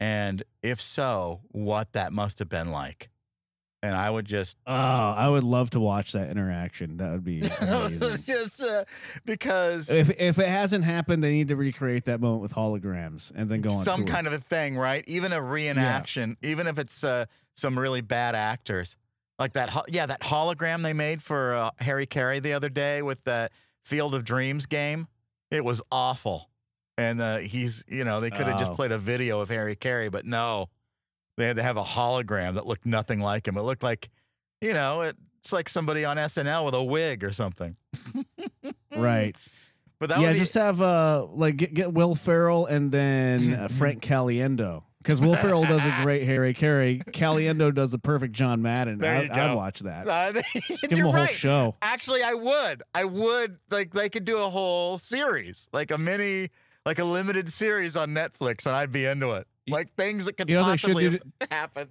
And 0.00 0.42
if 0.62 0.80
so, 0.80 1.42
what 1.50 1.92
that 1.92 2.12
must 2.12 2.38
have 2.38 2.48
been 2.48 2.70
like. 2.70 3.10
And 3.82 3.94
I 3.94 4.10
would 4.10 4.26
just 4.26 4.58
oh, 4.66 4.72
I 4.74 5.26
would 5.28 5.42
love 5.44 5.70
to 5.70 5.80
watch 5.80 6.12
that 6.12 6.30
interaction. 6.30 6.98
That 6.98 7.12
would 7.12 7.24
be 7.24 7.40
just 8.26 8.62
uh, 8.62 8.84
because 9.24 9.90
if 9.90 10.10
if 10.20 10.38
it 10.38 10.48
hasn't 10.48 10.84
happened, 10.84 11.22
they 11.22 11.30
need 11.32 11.48
to 11.48 11.56
recreate 11.56 12.04
that 12.04 12.20
moment 12.20 12.42
with 12.42 12.52
holograms 12.52 13.32
and 13.34 13.48
then 13.50 13.62
go 13.62 13.70
on 13.70 13.76
some 13.82 14.04
tour. 14.04 14.14
kind 14.14 14.26
of 14.26 14.34
a 14.34 14.38
thing, 14.38 14.76
right? 14.76 15.02
Even 15.06 15.32
a 15.32 15.38
reenaction, 15.40 16.36
even 16.42 16.66
if 16.66 16.78
it's 16.78 17.02
uh, 17.02 17.24
some 17.56 17.78
really 17.78 18.02
bad 18.02 18.34
actors, 18.34 18.96
like 19.38 19.54
that. 19.54 19.70
ho- 19.70 19.84
Yeah, 19.88 20.04
that 20.04 20.20
hologram 20.20 20.82
they 20.82 20.92
made 20.92 21.22
for 21.22 21.54
uh, 21.54 21.70
Harry 21.78 22.04
Caray 22.06 22.38
the 22.38 22.52
other 22.52 22.68
day 22.68 23.00
with 23.00 23.24
that 23.24 23.50
Field 23.82 24.14
of 24.14 24.26
Dreams 24.26 24.66
game. 24.66 25.08
It 25.50 25.64
was 25.64 25.80
awful, 25.90 26.49
and 27.00 27.20
uh, 27.20 27.36
he's 27.38 27.84
you 27.88 28.04
know 28.04 28.20
they 28.20 28.30
could 28.30 28.46
have 28.46 28.58
just 28.58 28.72
Oh. 28.72 28.74
played 28.76 28.92
a 28.92 28.98
video 28.98 29.40
of 29.40 29.48
Harry 29.48 29.76
Caray, 29.76 30.08
but 30.08 30.24
no, 30.26 30.68
they 31.36 31.46
had 31.46 31.56
to 31.56 31.62
have 31.62 31.76
a 31.76 31.82
hologram 31.84 32.54
that 32.54 32.66
looked 32.66 32.86
nothing 32.86 33.20
like 33.20 33.48
him. 33.48 33.56
It 33.56 33.62
looked 33.62 33.82
like, 33.82 34.10
you 34.60 34.72
know, 34.74 35.00
it's 35.02 35.52
like 35.52 35.68
somebody 35.68 36.04
on 36.04 36.16
SNL 36.18 36.64
with 36.66 36.74
a 36.74 36.82
wig 36.84 37.24
or 37.24 37.32
something. 37.32 37.76
right. 38.96 39.34
But 39.98 40.08
that 40.08 40.20
yeah, 40.20 40.28
would 40.28 40.32
be, 40.32 40.38
just 40.38 40.54
have 40.54 40.80
uh 40.80 41.26
like 41.30 41.58
get, 41.58 41.74
get 41.74 41.92
Will 41.92 42.14
Ferrell 42.14 42.64
and 42.64 42.90
then 42.90 43.52
uh, 43.52 43.68
Frank 43.70 44.02
Caliendo 44.02 44.84
because 45.02 45.20
Will 45.20 45.34
Ferrell 45.34 45.64
does 45.64 45.84
a 45.84 45.94
great 46.02 46.24
Harry 46.24 46.54
Caray. 46.54 47.00
Caliendo 47.00 47.70
does 47.74 47.92
a 47.92 47.98
perfect 47.98 48.32
John 48.32 48.62
Madden. 48.62 49.04
I, 49.04 49.24
you 49.24 49.30
I'd 49.30 49.54
watch 49.54 49.80
that. 49.80 50.08
Uh, 50.08 50.32
Give 50.88 50.98
him 51.00 51.06
a 51.06 51.12
whole 51.12 51.26
show. 51.26 51.76
Actually, 51.82 52.22
I 52.22 52.32
would. 52.32 52.82
I 52.94 53.04
would 53.04 53.58
like 53.70 53.92
they 53.92 54.08
could 54.08 54.24
do 54.24 54.38
a 54.38 54.48
whole 54.48 54.96
series, 54.96 55.68
like 55.74 55.90
a 55.90 55.98
mini, 55.98 56.48
like 56.84 56.98
a 56.98 57.04
limited 57.04 57.52
series 57.52 57.96
on 57.96 58.10
Netflix, 58.10 58.66
and 58.66 58.74
I'd 58.74 58.92
be 58.92 59.04
into 59.04 59.32
it. 59.32 59.46
Like 59.68 59.94
things 59.94 60.24
that 60.24 60.36
could 60.36 60.48
you 60.48 60.56
know 60.56 60.62
possibly 60.62 61.10
do 61.10 61.18
have 61.40 61.50
happened. 61.50 61.90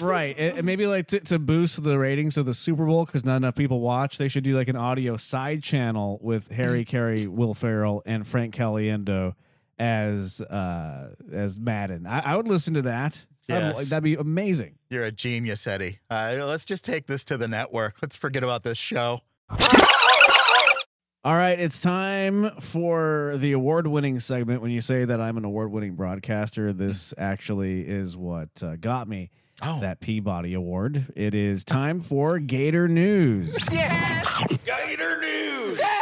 right, 0.00 0.36
and, 0.38 0.64
maybe 0.64 0.86
like 0.86 1.08
to, 1.08 1.20
to 1.20 1.38
boost 1.38 1.82
the 1.82 1.98
ratings 1.98 2.36
of 2.36 2.46
the 2.46 2.54
Super 2.54 2.86
Bowl 2.86 3.04
because 3.04 3.24
not 3.24 3.36
enough 3.36 3.56
people 3.56 3.80
watch. 3.80 4.18
They 4.18 4.28
should 4.28 4.44
do 4.44 4.56
like 4.56 4.68
an 4.68 4.76
audio 4.76 5.16
side 5.16 5.62
channel 5.62 6.18
with 6.22 6.48
Harry 6.48 6.84
Caray, 6.86 7.26
Will 7.26 7.54
Ferrell, 7.54 8.02
and 8.06 8.26
Frank 8.26 8.54
Caliendo 8.54 9.34
as 9.78 10.40
uh 10.40 11.14
as 11.32 11.58
Madden. 11.58 12.06
I, 12.06 12.32
I 12.32 12.36
would 12.36 12.48
listen 12.48 12.74
to 12.74 12.82
that. 12.82 13.24
I'd 13.50 13.86
that'd 13.86 14.04
be 14.04 14.14
amazing. 14.14 14.74
You're 14.90 15.04
a 15.04 15.12
genius, 15.12 15.66
Eddie. 15.66 16.00
Uh, 16.10 16.36
let's 16.40 16.64
just 16.64 16.84
take 16.84 17.06
this 17.06 17.24
to 17.26 17.36
the 17.36 17.48
network. 17.48 17.96
Let's 18.02 18.16
forget 18.16 18.42
about 18.42 18.62
this 18.62 18.78
show. 18.78 19.22
All 21.24 21.34
right, 21.34 21.58
it's 21.58 21.80
time 21.80 22.50
for 22.60 23.34
the 23.36 23.52
award-winning 23.52 24.20
segment. 24.20 24.62
When 24.62 24.70
you 24.70 24.80
say 24.80 25.04
that 25.04 25.20
I'm 25.20 25.36
an 25.36 25.44
award-winning 25.44 25.94
broadcaster, 25.94 26.72
this 26.72 27.12
actually 27.18 27.80
is 27.88 28.16
what 28.16 28.50
uh, 28.62 28.76
got 28.76 29.08
me 29.08 29.30
Oh, 29.60 29.80
that 29.80 29.98
Peabody 29.98 30.54
Award. 30.54 31.12
It 31.16 31.34
is 31.34 31.64
time 31.64 32.00
for 32.00 32.38
Gator 32.38 32.86
News. 32.86 33.58
Yeah. 33.74 34.22
Gator 34.64 35.20
News. 35.20 35.80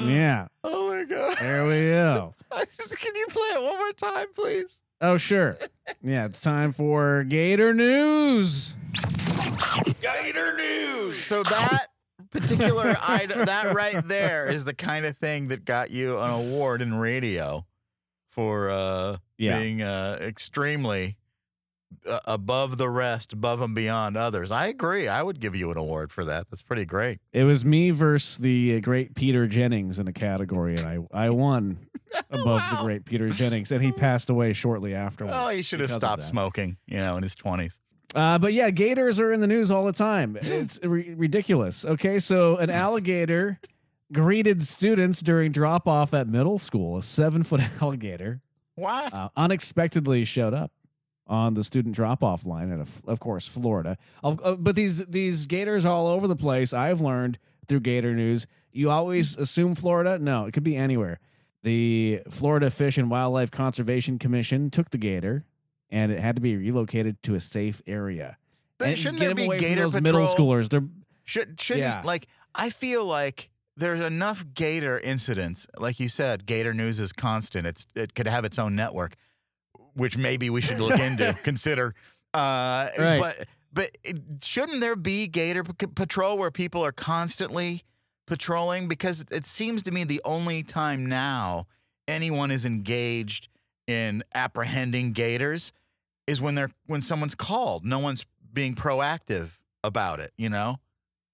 Yeah, 0.00 0.46
Oh 0.62 0.90
my 0.90 1.04
god! 1.04 1.36
there 1.40 1.66
we 1.66 1.72
go. 1.90 2.34
Can 2.52 3.16
you 3.16 3.26
play 3.30 3.48
it 3.54 3.62
one 3.62 3.76
more 3.76 3.92
time, 3.92 4.26
please? 4.32 4.80
Oh, 5.00 5.16
sure. 5.16 5.58
Yeah, 6.02 6.26
it's 6.26 6.40
time 6.40 6.72
for 6.72 7.24
Gator 7.24 7.74
News. 7.74 8.76
Gator 10.00 10.56
News. 10.56 11.18
So 11.18 11.42
that 11.42 11.86
particular 12.30 12.96
item, 13.06 13.44
that 13.46 13.74
right 13.74 14.06
there, 14.06 14.48
is 14.48 14.64
the 14.64 14.74
kind 14.74 15.04
of 15.06 15.16
thing 15.16 15.48
that 15.48 15.64
got 15.64 15.90
you 15.90 16.18
an 16.18 16.30
award 16.30 16.82
in 16.82 16.94
radio 16.94 17.64
for 18.30 18.70
uh, 18.70 19.16
Yeah. 19.36 19.58
being 19.58 19.82
uh, 19.82 20.18
extremely 20.20 21.16
uh, 22.08 22.20
above 22.26 22.76
the 22.76 22.88
rest, 22.90 23.32
above 23.32 23.60
and 23.62 23.74
beyond 23.74 24.16
others. 24.16 24.50
I 24.50 24.66
agree. 24.66 25.08
I 25.08 25.22
would 25.22 25.40
give 25.40 25.56
you 25.56 25.70
an 25.70 25.78
award 25.78 26.12
for 26.12 26.24
that. 26.26 26.46
That's 26.50 26.62
pretty 26.62 26.84
great. 26.84 27.18
It 27.32 27.44
was 27.44 27.64
me 27.64 27.90
versus 27.90 28.38
the 28.38 28.80
great 28.82 29.14
Peter 29.14 29.46
Jennings 29.46 29.98
in 29.98 30.06
a 30.06 30.12
category, 30.12 30.76
and 30.76 30.86
I, 31.12 31.26
I 31.26 31.30
won 31.30 31.88
above 32.30 32.62
the 32.70 32.76
great 32.82 33.04
Peter 33.06 33.30
Jennings, 33.30 33.72
and 33.72 33.82
he 33.82 33.90
passed 33.90 34.28
away 34.28 34.52
shortly 34.52 34.94
afterwards. 34.94 35.34
Oh, 35.36 35.48
he 35.48 35.62
should 35.62 35.80
have 35.80 35.90
stopped 35.90 36.24
smoking, 36.24 36.76
you 36.86 36.98
know, 36.98 37.16
in 37.16 37.22
his 37.22 37.34
twenties. 37.34 37.80
Uh, 38.14 38.38
but 38.38 38.52
yeah, 38.52 38.70
gators 38.70 39.20
are 39.20 39.32
in 39.32 39.40
the 39.40 39.46
news 39.46 39.70
all 39.70 39.84
the 39.84 39.92
time. 39.92 40.36
It's 40.40 40.78
ri- 40.82 41.14
ridiculous. 41.14 41.84
Okay, 41.84 42.18
so 42.18 42.56
an 42.56 42.70
alligator 42.70 43.60
greeted 44.12 44.62
students 44.62 45.20
during 45.20 45.52
drop 45.52 45.86
off 45.86 46.14
at 46.14 46.26
middle 46.26 46.58
school. 46.58 46.96
A 46.98 47.02
seven 47.02 47.42
foot 47.42 47.60
alligator 47.82 48.40
What? 48.76 49.12
uh, 49.12 49.28
unexpectedly 49.36 50.24
showed 50.24 50.54
up 50.54 50.72
on 51.26 51.52
the 51.52 51.62
student 51.62 51.94
drop 51.94 52.24
off 52.24 52.46
line 52.46 52.72
at, 52.72 52.80
a, 52.80 53.10
of 53.10 53.20
course, 53.20 53.46
Florida. 53.46 53.98
Uh, 54.24 54.56
but 54.56 54.74
these 54.74 55.04
these 55.06 55.46
gators 55.46 55.84
all 55.84 56.06
over 56.06 56.26
the 56.26 56.36
place. 56.36 56.72
I've 56.72 57.02
learned 57.02 57.38
through 57.66 57.80
Gator 57.80 58.14
News. 58.14 58.46
You 58.72 58.90
always 58.90 59.36
assume 59.36 59.74
Florida. 59.74 60.18
No, 60.18 60.46
it 60.46 60.52
could 60.52 60.62
be 60.64 60.76
anywhere. 60.76 61.20
The 61.62 62.22
Florida 62.30 62.70
Fish 62.70 62.96
and 62.96 63.10
Wildlife 63.10 63.50
Conservation 63.50 64.18
Commission 64.18 64.70
took 64.70 64.88
the 64.90 64.96
gator, 64.96 65.44
and 65.90 66.12
it 66.12 66.20
had 66.20 66.36
to 66.36 66.42
be 66.42 66.56
relocated 66.56 67.22
to 67.24 67.34
a 67.34 67.40
safe 67.40 67.80
area. 67.86 68.36
Then 68.78 68.90
And 68.90 68.98
shouldn't 68.98 69.18
get 69.20 69.34
there 69.36 69.48
be 69.48 69.58
Gator 69.58 69.82
those 69.82 70.00
middle 70.00 70.26
schoolers. 70.26 70.68
They're 70.68 70.84
Should 71.24 71.60
shouldn't 71.60 71.82
Yeah. 71.82 72.02
like 72.04 72.26
I 72.54 72.70
feel 72.70 73.04
like 73.04 73.50
there's 73.76 74.00
enough 74.00 74.44
Gator 74.54 74.98
incidents, 74.98 75.66
like 75.76 76.00
you 76.00 76.08
said. 76.08 76.46
Gator 76.46 76.74
news 76.74 76.98
is 77.00 77.12
constant. 77.12 77.66
It's 77.66 77.86
it 77.94 78.14
could 78.14 78.26
have 78.26 78.44
its 78.44 78.58
own 78.58 78.74
network, 78.74 79.14
which 79.94 80.16
maybe 80.16 80.50
we 80.50 80.60
should 80.60 80.78
look 80.80 80.98
into, 80.98 81.32
consider. 81.42 81.94
Uh, 82.34 82.88
Right. 82.98 83.20
But 83.20 83.46
but 83.72 83.90
shouldn't 84.42 84.80
there 84.80 84.96
be 84.96 85.28
Gator 85.28 85.62
p- 85.64 85.86
patrol 85.86 86.38
where 86.38 86.50
people 86.50 86.84
are 86.84 86.92
constantly 86.92 87.84
patrolling? 88.26 88.88
Because 88.88 89.24
it 89.30 89.46
seems 89.46 89.82
to 89.84 89.90
me 89.90 90.04
the 90.04 90.20
only 90.24 90.62
time 90.62 91.06
now 91.06 91.66
anyone 92.08 92.50
is 92.50 92.64
engaged 92.64 93.48
in 93.88 94.22
apprehending 94.34 95.12
gators 95.12 95.72
is 96.28 96.40
when 96.40 96.54
they're 96.54 96.70
when 96.86 97.02
someone's 97.02 97.34
called. 97.34 97.84
No 97.84 97.98
one's 97.98 98.24
being 98.52 98.76
proactive 98.76 99.58
about 99.82 100.20
it, 100.20 100.30
you 100.36 100.48
know. 100.48 100.78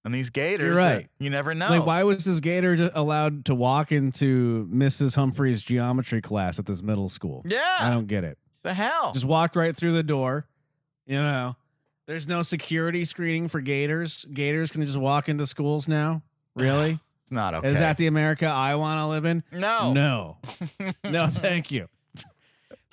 And 0.05 0.15
these 0.15 0.29
gators, 0.31 0.77
uh, 0.77 0.81
right. 0.81 1.09
you 1.19 1.31
never 1.31 1.55
know. 1.55 1.71
Like, 1.71 1.87
why 1.87 2.03
was 2.03 2.25
this 2.27 2.39
gator 2.41 2.91
allowed 2.95 3.47
to 3.47 3.55
walk 3.55 3.91
into 3.91 4.69
Mrs. 4.71 5.17
Humphrey's 5.17 5.63
geometry 5.63 6.21
class 6.21 6.59
at 6.59 6.67
this 6.67 6.83
middle 6.83 7.09
school? 7.09 7.43
Yeah, 7.47 7.77
I 7.81 7.91
don't 7.91 8.07
get 8.07 8.23
it. 8.23 8.39
the 8.63 8.75
hell. 8.75 9.13
Just 9.13 9.25
walked 9.25 9.57
right 9.57 9.75
through 9.75 9.93
the 9.93 10.03
door. 10.03 10.47
You 11.07 11.21
know, 11.21 11.57
there's 12.07 12.29
no 12.29 12.43
security 12.43 13.05
screening 13.05 13.49
for 13.49 13.63
gators. 13.63 14.27
Gators 14.27 14.71
can 14.71 14.85
just 14.85 14.99
walk 14.99 15.29
into 15.29 15.47
schools 15.47 15.89
now. 15.89 16.23
Really? 16.57 17.01
It's 17.25 17.33
not 17.33 17.55
okay. 17.55 17.67
Is 17.67 17.81
that 17.81 17.97
the 17.97 18.07
America 18.07 18.47
I 18.47 18.77
want 18.77 19.01
to 19.01 19.07
live 19.07 19.25
in? 19.25 19.43
no? 19.51 19.93
No. 19.93 20.39
no, 21.05 21.27
thank 21.27 21.73
you. 21.73 21.89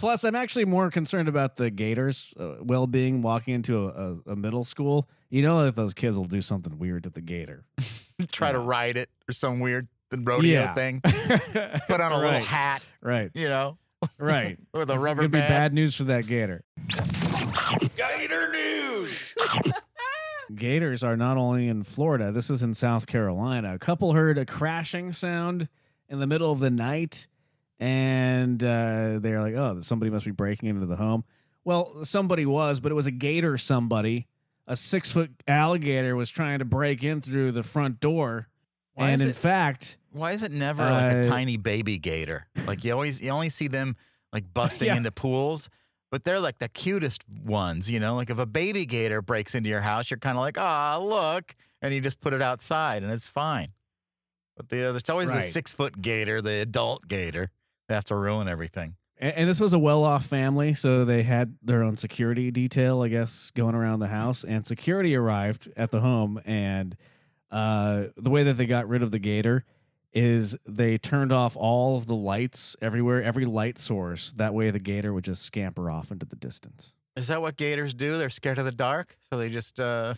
Plus, 0.02 0.24
I'm 0.24 0.36
actually 0.36 0.66
more 0.66 0.90
concerned 0.90 1.28
about 1.30 1.58
the 1.58 1.70
Gators' 1.70 2.34
uh, 2.40 2.56
well-being 2.60 3.22
walking 3.22 3.54
into 3.54 3.86
a, 3.88 4.14
a, 4.28 4.32
a 4.32 4.36
middle 4.36 4.64
school. 4.64 5.08
You 5.30 5.44
know 5.44 5.64
that 5.66 5.76
those 5.76 5.94
kids 5.94 6.18
will 6.18 6.26
do 6.26 6.42
something 6.42 6.78
weird 6.80 7.04
to 7.04 7.12
the 7.12 7.22
Gator. 7.22 7.66
Try 8.32 8.52
to 8.52 8.60
ride 8.60 8.98
it 8.98 9.10
or 9.30 9.34
some 9.34 9.60
weird 9.60 9.88
rodeo 10.12 10.52
Yeah. 10.62 10.74
thing. 10.74 11.02
Put 11.88 12.02
on 12.02 12.12
a 12.12 12.18
little 12.18 12.42
hat, 12.42 12.82
Right, 13.02 13.30
you 13.36 13.48
know, 13.48 13.78
right. 14.18 14.58
with 14.74 14.90
a 14.90 14.98
rubber 14.98 15.22
gonna 15.22 15.30
be 15.30 15.38
band. 15.40 15.50
bad 15.50 15.74
news 15.76 15.96
for 15.96 16.04
that 16.06 16.26
Gator. 16.28 16.64
Gator 17.96 18.52
news. 18.52 19.36
Gators 20.54 21.04
are 21.04 21.16
not 21.16 21.38
only 21.38 21.68
in 21.68 21.84
Florida. 21.84 22.32
This 22.32 22.50
is 22.50 22.62
in 22.64 22.74
South 22.74 23.08
Carolina. 23.08 23.74
A 23.76 23.80
couple 23.80 24.14
heard 24.14 24.38
a 24.38 24.46
crashing 24.46 25.12
sound 25.12 25.70
in 26.10 26.20
the 26.20 26.28
middle 26.28 26.52
of 26.52 26.60
the 26.60 26.70
night, 26.72 27.28
and 27.82 28.64
uh, 28.64 29.18
they're 29.20 29.42
like, 29.42 29.56
"Oh, 29.56 29.82
somebody 29.82 30.12
must 30.12 30.24
be 30.24 30.32
breaking 30.32 30.70
into 30.70 30.86
the 30.86 30.96
home." 30.96 31.24
Well, 31.66 32.06
somebody 32.06 32.46
was, 32.46 32.80
but 32.80 32.92
it 32.92 32.96
was 32.96 33.08
a 33.08 33.12
gator. 33.12 33.58
Somebody, 33.58 34.28
a 34.68 34.76
six 34.76 35.12
foot 35.12 35.32
alligator, 35.48 36.16
was 36.16 36.30
trying 36.30 36.60
to 36.60 36.66
break 36.66 37.04
in 37.04 37.20
through 37.22 37.52
the 37.52 37.64
front 37.64 38.00
door, 38.00 38.48
Why 38.94 39.10
and 39.10 39.22
in 39.22 39.30
it- 39.32 39.36
fact, 39.36 39.98
Why 40.12 40.32
is 40.34 40.44
it 40.44 40.52
never 40.52 40.84
like 40.90 41.14
a 41.14 41.20
Uh, 41.20 41.24
tiny 41.24 41.58
baby 41.58 41.98
gator? 41.98 42.48
Like 42.68 42.84
you 42.84 42.94
always, 42.94 43.20
you 43.22 43.32
only 43.32 43.50
see 43.50 43.68
them 43.68 43.96
like 44.32 44.54
busting 44.54 44.88
Yeah. 44.88 44.98
into 44.98 45.12
pools, 45.12 45.70
but 46.12 46.24
they're 46.24 46.40
like 46.40 46.60
the 46.60 46.70
cutest 46.70 47.24
ones. 47.44 47.90
You 47.90 48.00
know, 48.00 48.16
like 48.16 48.30
if 48.30 48.38
a 48.38 48.46
baby 48.46 48.86
gator 48.86 49.22
breaks 49.22 49.56
into 49.56 49.70
your 49.70 49.82
house, 49.82 50.10
you're 50.12 50.18
kind 50.20 50.38
of 50.38 50.42
like, 50.42 50.58
ah, 50.60 50.98
look, 51.02 51.56
and 51.82 51.94
you 51.94 52.00
just 52.02 52.20
put 52.22 52.34
it 52.34 52.42
outside, 52.44 53.02
and 53.04 53.12
it's 53.12 53.28
fine. 53.28 53.70
But 54.56 54.70
the 54.70 54.90
uh, 54.90 54.92
there's 54.92 55.10
always 55.10 55.32
the 55.32 55.42
six 55.42 55.72
foot 55.74 56.02
gator, 56.02 56.42
the 56.42 56.60
adult 56.62 57.08
gator. 57.08 57.50
They 57.92 57.96
have 57.96 58.06
to 58.06 58.16
ruin 58.16 58.48
everything. 58.48 58.96
and, 59.18 59.36
and 59.36 59.50
this 59.50 59.60
was 59.60 59.74
a 59.74 59.80
well 59.80 60.06
off 60.06 60.26
family, 60.26 60.74
so 60.74 61.04
they 61.04 61.24
had 61.24 61.58
their 61.62 61.84
own 61.84 61.98
security 61.98 62.50
detail, 62.50 63.02
I 63.02 63.10
guess, 63.10 63.52
going 63.52 63.76
around 63.76 64.00
the 64.00 64.08
house. 64.08 64.46
And 64.46 64.66
security 64.66 65.14
arrived 65.14 65.70
at 65.76 65.92
the 65.92 66.00
home, 66.00 66.40
and 66.46 66.96
uh, 67.52 68.04
the 68.16 68.30
way 68.30 68.44
that 68.44 68.54
they 68.54 68.66
got 68.66 68.88
rid 68.88 69.04
of 69.04 69.12
the 69.12 69.20
gator 69.20 69.66
is 70.14 70.56
they 70.66 70.96
turned 70.98 71.34
off 71.34 71.58
all 71.58 71.98
of 71.98 72.06
the 72.06 72.16
lights 72.16 72.78
everywhere, 72.82 73.22
every 73.22 73.44
light 73.44 73.78
source. 73.78 74.32
That 74.32 74.54
way, 74.54 74.72
the 74.72 74.80
gator 74.80 75.12
would 75.12 75.26
just 75.26 75.42
scamper 75.42 75.92
off 75.92 76.12
into 76.12 76.26
the 76.26 76.38
distance. 76.38 76.96
Is 77.18 77.28
that 77.28 77.42
what 77.42 77.58
gators 77.58 77.94
do? 77.94 78.18
They're 78.18 78.30
scared 78.30 78.58
of 78.58 78.64
the 78.64 78.72
dark, 78.72 79.18
so 79.30 79.38
they 79.38 79.50
just 79.50 79.82
uh, 79.82 80.14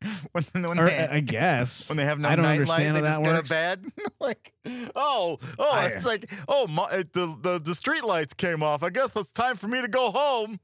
when 0.32 0.44
when 0.64 0.78
Or, 0.78 0.86
they 0.86 0.98
uh, 1.06 1.14
I 1.14 1.20
guess 1.20 1.88
when 1.88 1.96
they 1.96 2.04
have 2.04 2.18
no 2.18 2.28
I 2.28 2.36
don't 2.36 2.44
night 2.44 2.52
understand 2.60 2.94
light, 2.94 3.02
they 3.04 3.08
how 3.08 3.16
just 3.18 3.22
that 3.22 3.24
go 3.24 3.32
works. 3.32 3.48
to 3.48 3.54
bed. 3.54 3.84
like, 4.20 4.52
oh, 4.96 5.38
oh, 5.58 5.70
I- 5.72 5.86
it's 5.86 6.04
like, 6.06 6.30
oh, 6.48 6.66
my, 6.66 6.88
it- 6.90 7.12
the 7.12 7.36
the 7.40 7.58
the 7.60 7.74
street 7.74 8.04
lights 8.04 8.34
came 8.34 8.62
off. 8.62 8.82
I 8.82 8.90
guess 8.90 9.10
it's 9.16 9.32
time 9.32 9.56
for 9.56 9.68
me 9.68 9.80
to 9.82 9.88
go 9.88 10.10
home. 10.10 10.60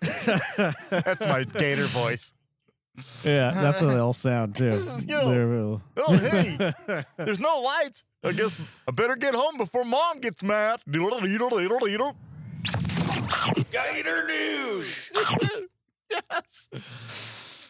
That's 0.00 1.20
my 1.20 1.44
gator 1.44 1.86
voice. 1.86 2.34
yeah, 3.24 3.50
that's 3.54 3.80
how 3.80 3.88
they'll 3.88 4.12
sound 4.12 4.54
too. 4.54 4.80
Yo. 5.08 5.80
Oh, 5.96 6.12
hey, 6.14 6.72
there's 7.16 7.40
no 7.40 7.60
lights. 7.60 8.04
I 8.22 8.32
guess 8.32 8.60
I 8.86 8.90
better 8.92 9.16
get 9.16 9.34
home 9.34 9.56
before 9.56 9.84
mom 9.84 10.20
gets 10.20 10.42
mad. 10.42 10.80
Gator 13.72 14.26
news. 14.28 15.10
yes. 16.10 16.68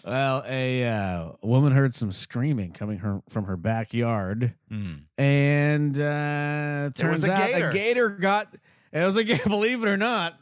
Well, 0.04 0.42
a 0.46 0.84
uh, 0.84 1.32
woman 1.42 1.72
heard 1.72 1.94
some 1.94 2.10
screaming 2.12 2.72
coming 2.72 2.98
her, 2.98 3.22
from 3.28 3.44
her 3.44 3.56
backyard, 3.56 4.54
Hmm. 4.68 4.94
and 5.16 5.94
uh, 6.00 6.90
turns 6.94 7.22
a 7.24 7.32
out 7.32 7.38
gator. 7.38 7.68
a 7.68 7.72
gator 7.72 8.08
got. 8.10 8.54
It 8.92 9.04
was 9.04 9.16
a 9.16 9.24
gator. 9.24 9.42
Believe 9.48 9.82
it 9.84 9.88
or 9.88 9.96
not, 9.96 10.38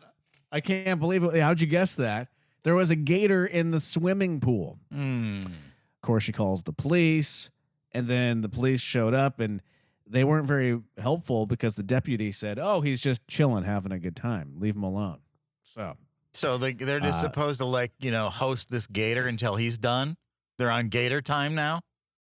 I 0.51 0.61
can't 0.61 0.99
believe 0.99 1.23
it. 1.25 1.41
How'd 1.41 1.61
you 1.61 1.67
guess 1.67 1.95
that? 1.97 2.29
There 2.63 2.75
was 2.75 2.91
a 2.91 2.97
gator 2.97 3.45
in 3.47 3.71
the 3.71 3.81
swimming 3.81 4.41
pool. 4.41 4.79
Hmm. 4.93 5.41
Of 5.43 6.03
course, 6.03 6.25
she 6.25 6.33
calls 6.33 6.63
the 6.63 6.73
police, 6.73 7.51
and 7.93 8.07
then 8.07 8.41
the 8.41 8.49
police 8.49 8.81
showed 8.81 9.13
up, 9.15 9.41
and 9.41 9.61
they 10.07 10.25
weren't 10.25 10.47
very 10.47 10.81
helpful 10.99 11.45
because 11.47 11.77
the 11.77 11.83
deputy 11.83 12.33
said, 12.33 12.59
"Oh, 12.59 12.81
he's 12.81 13.01
just 13.03 13.29
chilling, 13.29 13.65
having 13.65 13.93
a 13.93 13.99
good 13.99 14.17
time. 14.17 14.55
Leave 14.59 14.75
him 14.75 14.83
alone." 14.83 15.19
So 15.63 15.97
So 16.33 16.59
they 16.59 16.73
they're 16.75 17.01
just 17.01 17.19
Uh, 17.19 17.23
supposed 17.23 17.59
to 17.59 17.65
like 17.65 17.93
you 17.99 18.11
know 18.11 18.31
host 18.31 18.71
this 18.71 18.87
gator 18.87 19.27
until 19.27 19.57
he's 19.57 19.79
done. 19.79 20.17
They're 20.59 20.71
on 20.71 20.89
gator 20.89 21.21
time 21.21 21.55
now. 21.55 21.81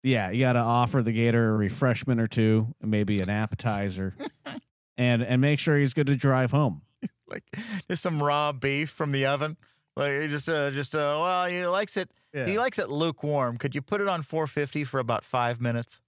Yeah, 0.02 0.32
you 0.32 0.40
got 0.42 0.54
to 0.54 0.60
offer 0.60 1.02
the 1.02 1.12
gator 1.14 1.52
a 1.52 1.56
refreshment 1.56 2.20
or 2.20 2.28
two, 2.28 2.74
and 2.82 2.92
maybe 2.92 3.22
an 3.22 3.30
appetizer, 3.30 4.14
and 4.98 5.22
and 5.24 5.40
make 5.42 5.60
sure 5.60 5.78
he's 5.78 5.94
good 5.94 6.08
to 6.08 6.16
drive 6.16 6.52
home. 6.52 6.82
like 7.28 7.44
just 7.90 8.02
some 8.04 8.22
raw 8.22 8.52
beef 8.52 8.90
from 8.90 9.12
the 9.12 9.26
oven. 9.26 9.58
Like 9.96 10.22
he 10.22 10.28
just 10.28 10.50
uh 10.50 10.72
just 10.72 10.96
uh 10.96 11.18
well 11.22 11.46
he 11.46 11.66
likes 11.68 11.96
it 11.98 12.10
he 12.48 12.58
likes 12.58 12.80
it 12.80 12.90
lukewarm. 12.90 13.58
Could 13.58 13.76
you 13.76 13.82
put 13.82 14.02
it 14.02 14.08
on 14.08 14.24
450 14.24 14.84
for 14.86 15.00
about 15.00 15.24
five 15.24 15.62
minutes? 15.62 16.02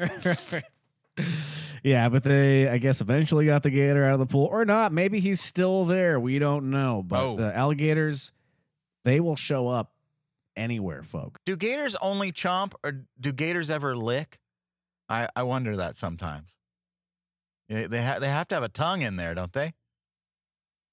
yeah, 1.82 2.08
but 2.08 2.24
they, 2.24 2.68
I 2.68 2.78
guess, 2.78 3.00
eventually 3.00 3.46
got 3.46 3.62
the 3.62 3.70
gator 3.70 4.04
out 4.04 4.14
of 4.14 4.18
the 4.20 4.26
pool, 4.26 4.46
or 4.50 4.64
not. 4.64 4.92
Maybe 4.92 5.20
he's 5.20 5.40
still 5.40 5.84
there. 5.84 6.18
We 6.20 6.38
don't 6.38 6.70
know. 6.70 7.02
But 7.02 7.20
Oh. 7.24 7.36
the 7.36 7.56
alligators, 7.56 8.32
they 9.04 9.20
will 9.20 9.36
show 9.36 9.68
up 9.68 9.92
anywhere, 10.56 11.02
folk. 11.02 11.38
Do 11.46 11.56
gators 11.56 11.94
only 12.02 12.32
chomp 12.32 12.72
or 12.82 13.04
do 13.20 13.32
gators 13.32 13.70
ever 13.70 13.96
lick? 13.96 14.38
I 15.08 15.28
I 15.36 15.42
wonder 15.44 15.76
that 15.76 15.96
sometimes. 15.96 16.56
Yeah, 17.68 17.86
They 17.86 18.02
ha- 18.02 18.18
they 18.18 18.28
have 18.28 18.48
to 18.48 18.54
have 18.56 18.64
a 18.64 18.68
tongue 18.68 19.02
in 19.02 19.16
there, 19.16 19.34
don't 19.34 19.52
they? 19.52 19.74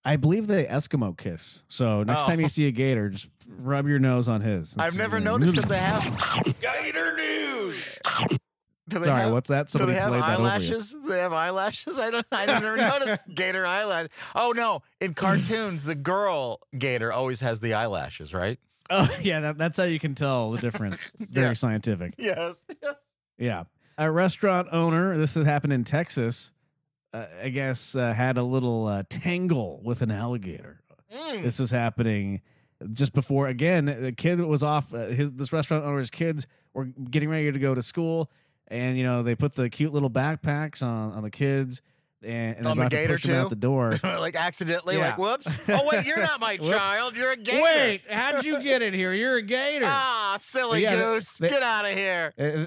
I 0.08 0.17
believe 0.17 0.45
they 0.45 0.65
Eskimo 0.65 1.17
kiss. 1.17 1.63
So 1.67 2.04
next 2.04 2.21
Oh. 2.24 2.26
time 2.28 2.39
you 2.39 2.48
see 2.48 2.67
a 2.67 2.71
gator, 2.71 3.10
just 3.10 3.28
rub 3.50 3.88
your 3.88 3.98
nose 3.98 4.30
on 4.30 4.41
his. 4.41 4.78
I've 4.78 4.89
It's, 4.89 4.98
never 4.98 5.17
uh, 5.17 5.21
noticed 5.21 5.56
that 5.56 5.67
they 5.67 5.80
have 5.80 6.60
gator 6.62 7.15
news. 7.17 7.98
Do 8.88 9.04
Sorry, 9.04 9.21
have, 9.24 9.32
what's 9.34 9.50
that? 9.50 9.67
do 9.67 9.71
Somebody 9.71 9.93
they 9.93 10.00
have 10.00 10.10
played 10.10 10.21
that 10.21 10.39
over 10.39 10.48
eyelashes? 10.48 10.95
They 11.08 11.19
have 11.19 11.34
eyelashes. 11.34 12.00
I 12.00 12.12
don't. 12.12 12.26
I 12.32 12.45
never 12.45 12.78
noticed 12.78 13.21
gator 13.34 13.65
eyelash. 13.65 14.10
Oh 14.36 14.54
no! 14.56 14.82
In 15.02 15.13
cartoons, 15.15 15.86
the 15.86 15.95
girl 15.95 16.60
gator 16.78 17.12
always 17.12 17.41
has 17.41 17.62
the 17.62 17.74
eyelashes, 17.74 18.34
right? 18.34 18.60
Oh 18.91 19.10
yeah, 19.21 19.39
that, 19.39 19.58
that's 19.58 19.78
how 19.78 19.84
you 19.86 19.98
can 20.00 20.13
tell 20.13 20.52
the 20.52 20.60
difference. 20.60 21.13
It's 21.15 21.30
very 21.32 21.48
Yeah. 21.48 21.54
scientific. 21.54 22.13
Yes. 22.17 22.63
yes. 22.84 22.95
Yeah. 23.38 23.63
A 23.98 24.12
restaurant 24.12 24.67
owner, 24.71 25.17
this 25.17 25.34
has 25.36 25.45
happened 25.45 25.74
in 25.74 25.84
Texas, 25.84 26.52
uh, 27.13 27.26
I 27.41 27.50
guess, 27.50 27.95
uh, 27.95 28.13
had 28.13 28.38
a 28.38 28.43
little 28.43 28.86
uh, 28.88 29.04
tangle 29.10 29.82
with 29.84 30.02
an 30.04 30.12
alligator. 30.12 30.82
Mm. 31.12 31.41
This 31.43 31.60
is 31.60 31.71
happening 31.71 32.41
just 32.91 33.13
before, 33.13 33.48
again, 33.48 33.86
the 33.86 34.12
kid 34.12 34.39
was 34.41 34.62
off, 34.63 34.93
uh, 34.93 35.08
his 35.08 35.34
this 35.34 35.54
restaurant 35.54 35.86
owner's 35.86 36.10
kids 36.12 36.45
were 36.74 36.86
getting 37.10 37.30
ready 37.30 37.52
to 37.52 37.58
go 37.60 37.74
to 37.74 37.82
school. 37.82 38.30
And, 38.67 38.97
you 38.97 39.04
know, 39.04 39.21
they 39.23 39.36
put 39.36 39.54
the 39.54 39.69
cute 39.69 39.93
little 39.93 40.10
backpacks 40.10 40.82
on, 40.82 41.13
on 41.13 41.21
the 41.23 41.30
kids 41.30 41.82
and, 42.23 42.58
and 42.58 42.65
On 42.65 42.78
the 42.78 42.84
to 42.86 42.89
gator, 42.89 43.13
push 43.13 43.23
them 43.23 43.36
out 43.36 43.49
the 43.49 43.56
door. 43.56 43.99
like 44.04 44.36
accidentally, 44.36 44.97
Yeah. 44.97 45.10
like 45.10 45.17
whoops. 45.19 45.47
Oh 45.69 45.88
wait, 45.91 46.06
you're 46.08 46.19
not 46.21 46.39
my 46.41 46.58
child. 46.58 47.15
You're 47.15 47.34
a 47.34 47.38
gator. 47.38 47.62
Wait, 47.62 48.01
how'd 48.10 48.43
you 48.43 48.62
get 48.63 48.82
in 48.82 48.93
here? 48.93 49.13
You're 49.13 49.36
a 49.38 49.41
gator. 49.43 49.86
Ah, 49.88 50.38
silly 50.39 50.82
Yeah, 50.82 50.95
goose. 50.95 51.38
they- 51.38 51.49
Get 51.49 51.62
out 51.62 51.86
of 51.86 51.91
here. 51.91 52.34
Uh, 52.39 52.65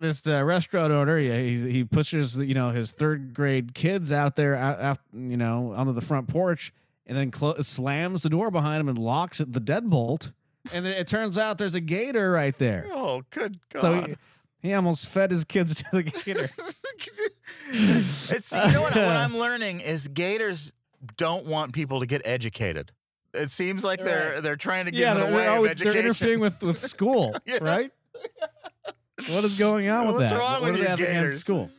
this 0.00 0.24
uh, 0.28 0.44
restaurant 0.44 0.92
owner, 0.92 1.18
yeah, 1.18 1.40
he 1.40 1.56
he 1.68 1.82
pushes 1.84 2.38
you 2.38 2.54
know 2.54 2.68
his 2.70 2.92
third 2.92 3.34
grade 3.34 3.74
kids 3.74 4.12
out 4.12 4.36
there, 4.36 4.54
out, 4.54 4.78
out, 4.80 4.98
you 5.12 5.36
know, 5.36 5.72
onto 5.74 5.92
the 5.92 6.00
front 6.00 6.28
porch, 6.28 6.72
and 7.04 7.16
then 7.18 7.32
clo- 7.32 7.60
slams 7.62 8.22
the 8.22 8.28
door 8.30 8.52
behind 8.52 8.80
him 8.80 8.88
and 8.88 8.96
locks 8.96 9.40
it, 9.40 9.52
the 9.52 9.60
deadbolt. 9.60 10.30
And 10.72 10.86
then 10.86 10.92
it 10.92 11.08
turns 11.08 11.36
out 11.36 11.58
there's 11.58 11.74
a 11.74 11.80
gator 11.80 12.30
right 12.30 12.56
there. 12.58 12.86
Oh, 12.92 13.22
good 13.30 13.58
God. 13.70 13.80
So 13.82 14.00
he, 14.02 14.14
He 14.60 14.74
almost 14.74 15.08
fed 15.08 15.30
his 15.30 15.44
kids 15.44 15.74
to 15.74 15.84
the 15.92 16.02
gator. 16.02 16.48
It's 17.70 18.52
you 18.52 18.72
know 18.72 18.80
what, 18.80 18.94
what 18.94 19.04
I'm 19.16 19.36
learning 19.36 19.80
is 19.80 20.08
gators 20.08 20.72
don't 21.18 21.44
want 21.44 21.72
people 21.74 22.00
to 22.00 22.06
get 22.06 22.22
educated. 22.24 22.92
It 23.34 23.50
seems 23.50 23.84
like 23.84 24.02
they're 24.02 24.34
Right. 24.34 24.42
they're 24.42 24.56
trying 24.56 24.86
to 24.86 24.90
get 24.90 25.00
yeah, 25.00 25.12
in 25.14 25.20
the 25.20 25.26
they're, 25.26 25.34
way 25.36 25.40
they're, 25.42 25.50
of 25.50 25.56
always- 25.56 25.70
education. 25.72 25.92
they're 25.92 26.02
interfering 26.02 26.40
with, 26.40 26.62
with 26.62 26.78
school, 26.78 27.34
Yeah. 27.46 27.58
right? 27.60 27.90
What 29.28 29.44
is 29.44 29.56
going 29.58 29.88
on 29.90 30.06
with 30.06 30.16
What's 30.16 30.30
that? 30.30 30.38
wrong 30.38 30.62
what 30.62 30.70
with 30.70 30.76
do 30.76 30.82
they 30.84 30.88
have 30.88 30.98
gators? 30.98 31.40
school? 31.40 31.70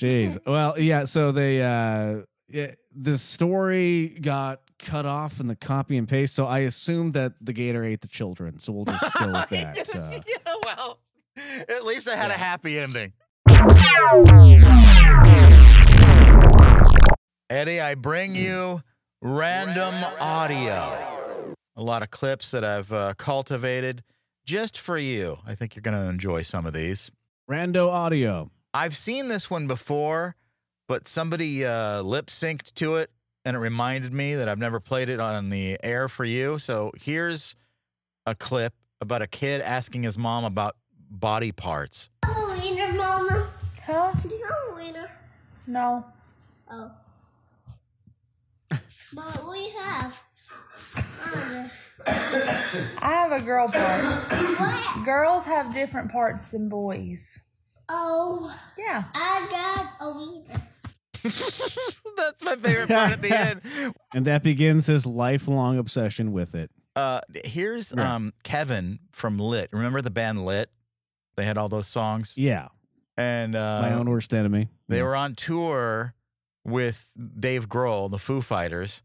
Jeez. 0.00 0.38
Well, 0.46 0.78
yeah. 0.78 1.04
So 1.04 1.30
they 1.32 1.62
uh, 1.62 2.22
yeah, 2.48 2.72
the 2.94 3.18
story 3.18 4.08
got 4.20 4.60
cut 4.82 5.06
off 5.06 5.40
in 5.40 5.46
the 5.46 5.56
copy 5.56 5.96
and 5.96 6.06
paste. 6.06 6.34
So 6.34 6.46
I 6.46 6.58
assumed 6.60 7.14
that 7.14 7.32
the 7.40 7.52
gator 7.54 7.82
ate 7.84 8.02
the 8.02 8.08
children. 8.08 8.58
So 8.58 8.72
we'll 8.72 8.84
just 8.84 9.02
go 9.18 9.26
with 9.28 9.48
that. 9.50 9.76
Yes, 9.76 9.96
Uh, 9.96 10.20
yeah, 10.26 10.54
well, 10.64 10.98
at 11.68 11.84
least 11.86 12.06
it 12.08 12.18
had 12.18 12.30
a 12.30 12.34
happy 12.34 12.78
ending. 12.78 13.12
Eddie, 17.50 17.80
I 17.80 17.94
bring 17.94 18.34
you 18.34 18.82
random 19.20 19.94
audio. 20.20 21.54
A 21.76 21.82
lot 21.82 22.02
of 22.02 22.10
clips 22.10 22.50
that 22.50 22.64
I've 22.64 22.92
uh, 22.92 23.14
cultivated 23.16 24.02
just 24.44 24.78
for 24.78 24.98
you. 24.98 25.38
I 25.46 25.54
think 25.54 25.74
you're 25.76 25.82
going 25.82 25.96
to 25.96 26.08
enjoy 26.08 26.42
some 26.42 26.66
of 26.66 26.72
these. 26.72 27.10
Rando 27.50 27.88
audio. 27.90 28.50
I've 28.74 28.96
seen 28.96 29.28
this 29.28 29.50
one 29.50 29.66
before, 29.66 30.36
but 30.88 31.06
somebody 31.06 31.64
uh, 31.64 32.00
lip 32.02 32.26
synced 32.26 32.72
to 32.74 32.96
it, 32.96 33.10
and 33.44 33.56
it 33.56 33.58
reminded 33.58 34.12
me 34.12 34.34
that 34.34 34.48
I've 34.48 34.58
never 34.58 34.80
played 34.80 35.08
it 35.08 35.20
on 35.20 35.48
the 35.48 35.78
air 35.82 36.08
for 36.08 36.24
you. 36.24 36.58
So 36.58 36.92
here's 37.00 37.54
a 38.26 38.34
clip 38.34 38.72
about 39.00 39.22
a 39.22 39.26
kid 39.26 39.60
asking 39.60 40.04
his 40.04 40.16
mom 40.16 40.44
about 40.44 40.76
body 41.10 41.52
parts. 41.52 42.08
Oh, 42.24 42.58
wiener, 42.62 42.92
Mama. 42.92 43.48
Huh? 43.84 44.12
Do 44.22 44.28
you 44.28 44.44
have 44.44 44.72
a 44.72 44.74
wiener? 44.76 45.10
No. 45.66 46.04
Oh. 46.70 46.90
but 48.70 49.50
we 49.50 49.70
have. 49.80 50.22
I 52.06 53.10
have 53.10 53.32
a 53.32 53.40
girl 53.44 53.68
part. 53.68 54.02
what? 54.58 55.04
Girls 55.04 55.44
have 55.44 55.74
different 55.74 56.10
parts 56.10 56.48
than 56.50 56.68
boys. 56.68 57.48
Oh, 57.88 58.56
Yeah. 58.78 59.04
I 59.14 59.46
got 59.50 60.06
a 60.08 60.16
wiener. 60.16 60.62
That's 61.22 62.42
my 62.44 62.56
favorite 62.56 62.88
part 62.88 63.12
at 63.12 63.20
the 63.22 63.30
end. 63.38 63.94
And 64.14 64.24
that 64.26 64.42
begins 64.42 64.86
his 64.86 65.06
lifelong 65.06 65.78
obsession 65.78 66.32
with 66.32 66.54
it. 66.54 66.70
Uh, 66.94 67.20
here's 67.44 67.92
Right. 67.94 68.06
um, 68.06 68.32
Kevin 68.42 68.98
from 69.12 69.38
Lit. 69.38 69.70
Remember 69.72 70.02
the 70.02 70.10
band 70.10 70.44
Lit? 70.44 70.70
They 71.36 71.44
had 71.46 71.56
all 71.56 71.68
those 71.68 71.86
songs, 71.86 72.34
Yeah. 72.36 72.68
and 73.16 73.54
uh, 73.56 73.80
My 73.80 73.92
own 73.94 74.10
worst 74.10 74.34
enemy. 74.34 74.68
They 74.88 74.98
Yeah. 74.98 75.04
were 75.04 75.16
on 75.16 75.34
tour 75.34 76.14
with 76.64 77.10
Dave 77.38 77.68
Grohl, 77.68 78.10
the 78.10 78.18
Foo 78.18 78.42
Fighters. 78.42 79.02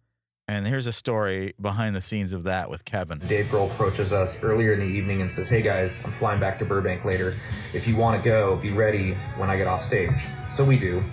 And 0.50 0.66
here's 0.68 0.88
a 0.88 0.94
story 0.94 1.54
behind 1.60 1.94
the 1.96 2.00
scenes 2.02 2.32
of 2.32 2.44
that 2.46 2.70
with 2.70 2.86
Kevin. 2.86 3.20
Dave 3.20 3.46
Grohl 3.48 3.70
approaches 3.72 4.14
us 4.14 4.42
earlier 4.44 4.72
in 4.74 4.80
the 4.80 4.86
evening 4.86 5.22
and 5.22 5.30
says, 5.32 5.50
Hey 5.50 5.62
guys, 5.62 6.02
I'm 6.06 6.12
flying 6.12 6.40
back 6.40 6.60
to 6.60 6.66
Burbank 6.66 7.04
later. 7.04 7.36
If 7.74 7.86
you 7.88 7.98
want 7.98 8.22
to 8.22 8.30
go, 8.30 8.56
be 8.58 8.72
ready 8.72 9.14
when 9.38 9.50
I 9.50 9.58
get 9.58 9.68
off 9.68 9.82
stage. 9.84 10.12
So 10.50 10.64
we 10.64 10.78
do. 10.78 11.04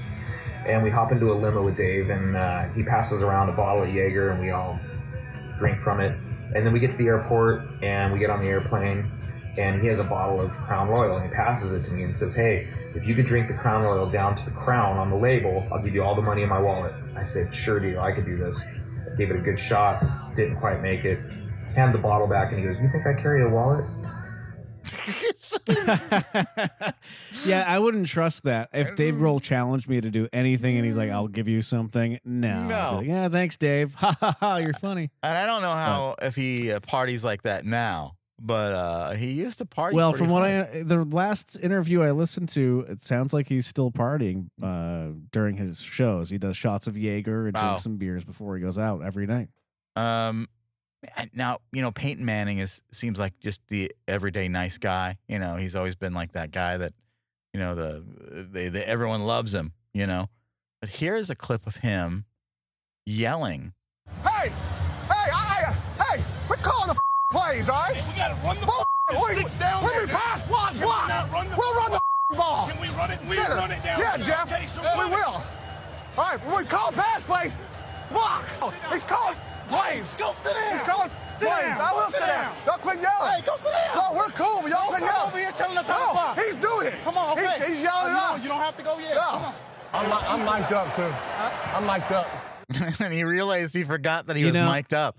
And 0.66 0.82
we 0.82 0.90
hop 0.90 1.12
into 1.12 1.30
a 1.30 1.34
limo 1.34 1.64
with 1.64 1.76
Dave, 1.76 2.10
and 2.10 2.36
uh, 2.36 2.68
he 2.70 2.82
passes 2.82 3.22
around 3.22 3.48
a 3.48 3.52
bottle 3.52 3.82
of 3.82 3.94
Jaeger, 3.94 4.30
and 4.30 4.40
we 4.40 4.50
all 4.50 4.80
drink 5.58 5.78
from 5.78 6.00
it. 6.00 6.18
And 6.54 6.64
then 6.64 6.72
we 6.72 6.80
get 6.80 6.90
to 6.92 6.96
the 6.96 7.06
airport, 7.06 7.62
and 7.82 8.12
we 8.12 8.18
get 8.18 8.30
on 8.30 8.42
the 8.42 8.48
airplane, 8.48 9.10
and 9.58 9.80
he 9.80 9.88
has 9.88 9.98
a 9.98 10.04
bottle 10.04 10.40
of 10.40 10.50
Crown 10.52 10.88
Royal, 10.88 11.16
and 11.16 11.28
he 11.28 11.34
passes 11.34 11.72
it 11.72 11.88
to 11.88 11.94
me 11.94 12.04
and 12.04 12.14
says, 12.14 12.34
Hey, 12.34 12.68
if 12.94 13.06
you 13.06 13.14
could 13.14 13.26
drink 13.26 13.48
the 13.48 13.54
Crown 13.54 13.82
Royal 13.82 14.08
down 14.08 14.34
to 14.36 14.44
the 14.44 14.52
crown 14.52 14.96
on 14.96 15.10
the 15.10 15.16
label, 15.16 15.66
I'll 15.72 15.82
give 15.82 15.94
you 15.94 16.02
all 16.02 16.14
the 16.14 16.22
money 16.22 16.42
in 16.42 16.48
my 16.48 16.60
wallet. 16.60 16.92
I 17.16 17.22
said, 17.22 17.52
Sure 17.54 17.78
deal, 17.78 18.00
I 18.00 18.12
could 18.12 18.24
do 18.24 18.36
this. 18.36 18.64
I 19.12 19.16
Gave 19.16 19.30
it 19.30 19.36
a 19.36 19.42
good 19.42 19.58
shot, 19.58 20.02
didn't 20.34 20.56
quite 20.56 20.80
make 20.80 21.04
it. 21.04 21.18
Hand 21.74 21.94
the 21.94 21.98
bottle 21.98 22.26
back, 22.26 22.50
and 22.50 22.58
he 22.58 22.64
goes, 22.64 22.80
You 22.80 22.88
think 22.88 23.06
I 23.06 23.14
carry 23.14 23.44
a 23.44 23.48
wallet? 23.48 23.84
yeah, 27.46 27.64
I 27.66 27.78
wouldn't 27.78 28.06
trust 28.06 28.44
that. 28.44 28.70
If 28.72 28.96
Dave 28.96 29.14
Grohl 29.14 29.42
challenged 29.42 29.88
me 29.88 30.00
to 30.00 30.10
do 30.10 30.28
anything 30.32 30.76
and 30.76 30.84
he's 30.84 30.96
like, 30.96 31.10
I'll 31.10 31.28
give 31.28 31.48
you 31.48 31.60
something, 31.62 32.18
no. 32.24 32.66
No. 32.66 32.96
like, 32.98 33.06
yeah, 33.06 33.28
thanks, 33.28 33.56
Dave. 33.56 33.94
Ha 34.04 34.14
ha 34.20 34.36
ha, 34.38 34.56
you're 34.56 34.72
funny. 34.74 35.10
And 35.22 35.36
I 35.36 35.46
don't 35.46 35.62
know 35.62 35.70
how, 35.72 36.14
if 36.20 36.34
he 36.36 36.72
uh, 36.72 36.80
parties 36.80 37.24
like 37.24 37.42
that 37.42 37.64
now, 37.64 38.16
but 38.38 38.72
uh, 38.74 39.10
he 39.12 39.30
used 39.32 39.58
to 39.58 39.64
party. 39.64 39.96
Well, 39.96 40.10
pretty 40.12 40.24
from 40.26 40.32
what 40.32 40.42
hard. 40.48 40.68
I, 40.74 40.82
the 40.82 41.04
last 41.04 41.56
interview 41.62 42.02
I 42.02 42.10
listened 42.10 42.50
to, 42.50 42.84
it 42.88 43.00
sounds 43.00 43.32
like 43.32 43.48
he's 43.48 43.66
still 43.66 43.90
partying 43.90 44.48
uh, 44.62 45.16
during 45.32 45.56
his 45.56 45.80
shows. 45.80 46.28
He 46.30 46.36
does 46.38 46.56
shots 46.56 46.86
of 46.86 46.98
Jaeger 46.98 47.46
and 47.46 47.54
Wow. 47.54 47.60
drinks 47.62 47.82
some 47.84 47.96
beers 47.96 48.24
before 48.24 48.56
he 48.56 48.62
goes 48.62 48.78
out 48.78 49.02
every 49.02 49.26
night. 49.26 49.48
Um, 49.96 50.48
now 51.32 51.58
you 51.72 51.82
know 51.82 51.90
Peyton 51.90 52.24
Manning 52.24 52.58
is 52.58 52.82
seems 52.92 53.18
like 53.18 53.32
just 53.40 53.60
the 53.68 53.92
everyday 54.08 54.48
nice 54.48 54.78
guy. 54.78 55.18
You 55.28 55.38
know, 55.38 55.56
he's 55.56 55.74
always 55.74 55.94
been 55.94 56.14
like 56.14 56.32
that 56.32 56.50
guy 56.50 56.76
that, 56.76 56.92
you 57.52 57.60
know, 57.60 57.74
the 57.74 57.96
uh, 57.96 58.42
they, 58.50 58.68
they 58.68 58.82
everyone 58.84 59.22
loves 59.22 59.54
him. 59.54 59.72
You 59.92 60.06
know, 60.06 60.28
but 60.80 60.90
here's 60.90 61.30
a 61.30 61.34
clip 61.34 61.66
of 61.66 61.76
him 61.76 62.24
yelling. 63.06 63.72
Hey! 64.22 64.48
Hey! 64.48 65.30
I, 65.32 65.74
I, 65.98 66.02
hey! 66.16 66.24
Quit 66.46 66.60
calling 66.62 66.88
the 66.88 67.00
plays, 67.30 67.68
all 67.68 67.76
right? 67.80 67.94
We 67.94 68.16
gotta 68.16 68.34
run 68.46 68.58
the 68.60 68.66
Bull- 68.66 68.84
Just 69.12 69.26
six 69.36 69.56
down 69.56 69.82
let 69.84 69.92
there. 69.92 70.06
me 70.06 70.12
pass 70.12 70.42
block, 70.48 70.70
Can 70.72 70.80
we 70.80 70.86
block. 70.86 71.32
run 71.32 71.48
the 71.50 71.56
We'll 71.56 71.74
run 71.76 71.92
the 71.92 72.36
ball. 72.36 72.68
Can 72.68 72.80
we 72.80 72.88
run 72.96 73.10
it? 73.10 73.20
We 73.28 73.36
Center. 73.36 73.56
run 73.56 73.70
it 73.70 73.82
down. 73.84 74.00
Yeah, 74.00 74.16
there. 74.16 74.26
Jeff. 74.26 74.50
Okay, 74.52 74.66
so 74.66 74.80
we 74.82 74.88
run 74.88 75.12
it. 75.12 75.14
will. 75.14 75.42
All 76.16 76.24
right, 76.32 76.46
when 76.46 76.56
we 76.58 76.64
call 76.64 76.90
pass 76.92 77.22
plays, 77.22 77.56
block. 78.10 78.44
He's 78.92 79.04
calling 79.04 79.36
plays. 79.68 80.14
Go 80.14 80.32
sit 80.32 80.52
down. 80.54 80.72
He's 80.78 80.82
calling 80.88 81.10
Sit 81.10 81.48
plays. 81.48 81.62
down. 81.76 81.80
I 81.80 81.92
will 81.92 82.02
Sit 82.06 82.14
sit 82.14 82.20
down. 82.20 82.44
down. 82.44 82.54
Y'all 82.66 82.78
quit 82.78 82.98
yelling. 83.00 83.30
Hey, 83.32 83.42
go 83.44 83.56
sit 83.56 83.72
down. 83.72 83.96
No, 83.96 84.04
we're 84.18 84.30
cool, 84.38 84.60
but 84.62 84.70
y'all 84.70 84.86
Don't 84.86 84.88
quit 84.88 85.00
come 85.00 85.08
yelling. 85.10 85.28
over 85.28 85.38
here 85.38 85.52
telling 85.52 85.78
us 85.78 85.88
how 85.88 85.98
to 85.98 86.14
no. 86.14 86.42
He's 86.42 86.56
doing 86.56 86.86
it. 86.88 86.94
Come 87.04 87.16
on, 87.18 87.32
okay. 87.38 87.46
He's, 87.58 87.66
he's 87.68 87.82
yelling 87.82 88.12
at 88.14 88.30
us. 88.34 88.42
you 88.42 88.48
don't 88.48 88.60
have 88.60 88.76
to 88.76 88.82
go 88.84 88.98
yet. 88.98 89.14
No. 89.16 89.54
I'm, 89.92 90.06
I'm 90.12 90.40
mic'd 90.44 90.72
up, 90.72 90.94
too. 90.96 91.12
I'm 91.74 91.86
mic'd 91.86 92.12
up. 92.12 92.28
and 93.00 93.12
he 93.12 93.22
realized 93.24 93.74
he 93.74 93.84
forgot 93.84 94.26
that 94.26 94.36
he 94.36 94.40
You 94.40 94.46
was 94.48 94.54
know- 94.54 94.70
mic'd 94.72 94.94
up. 94.94 95.16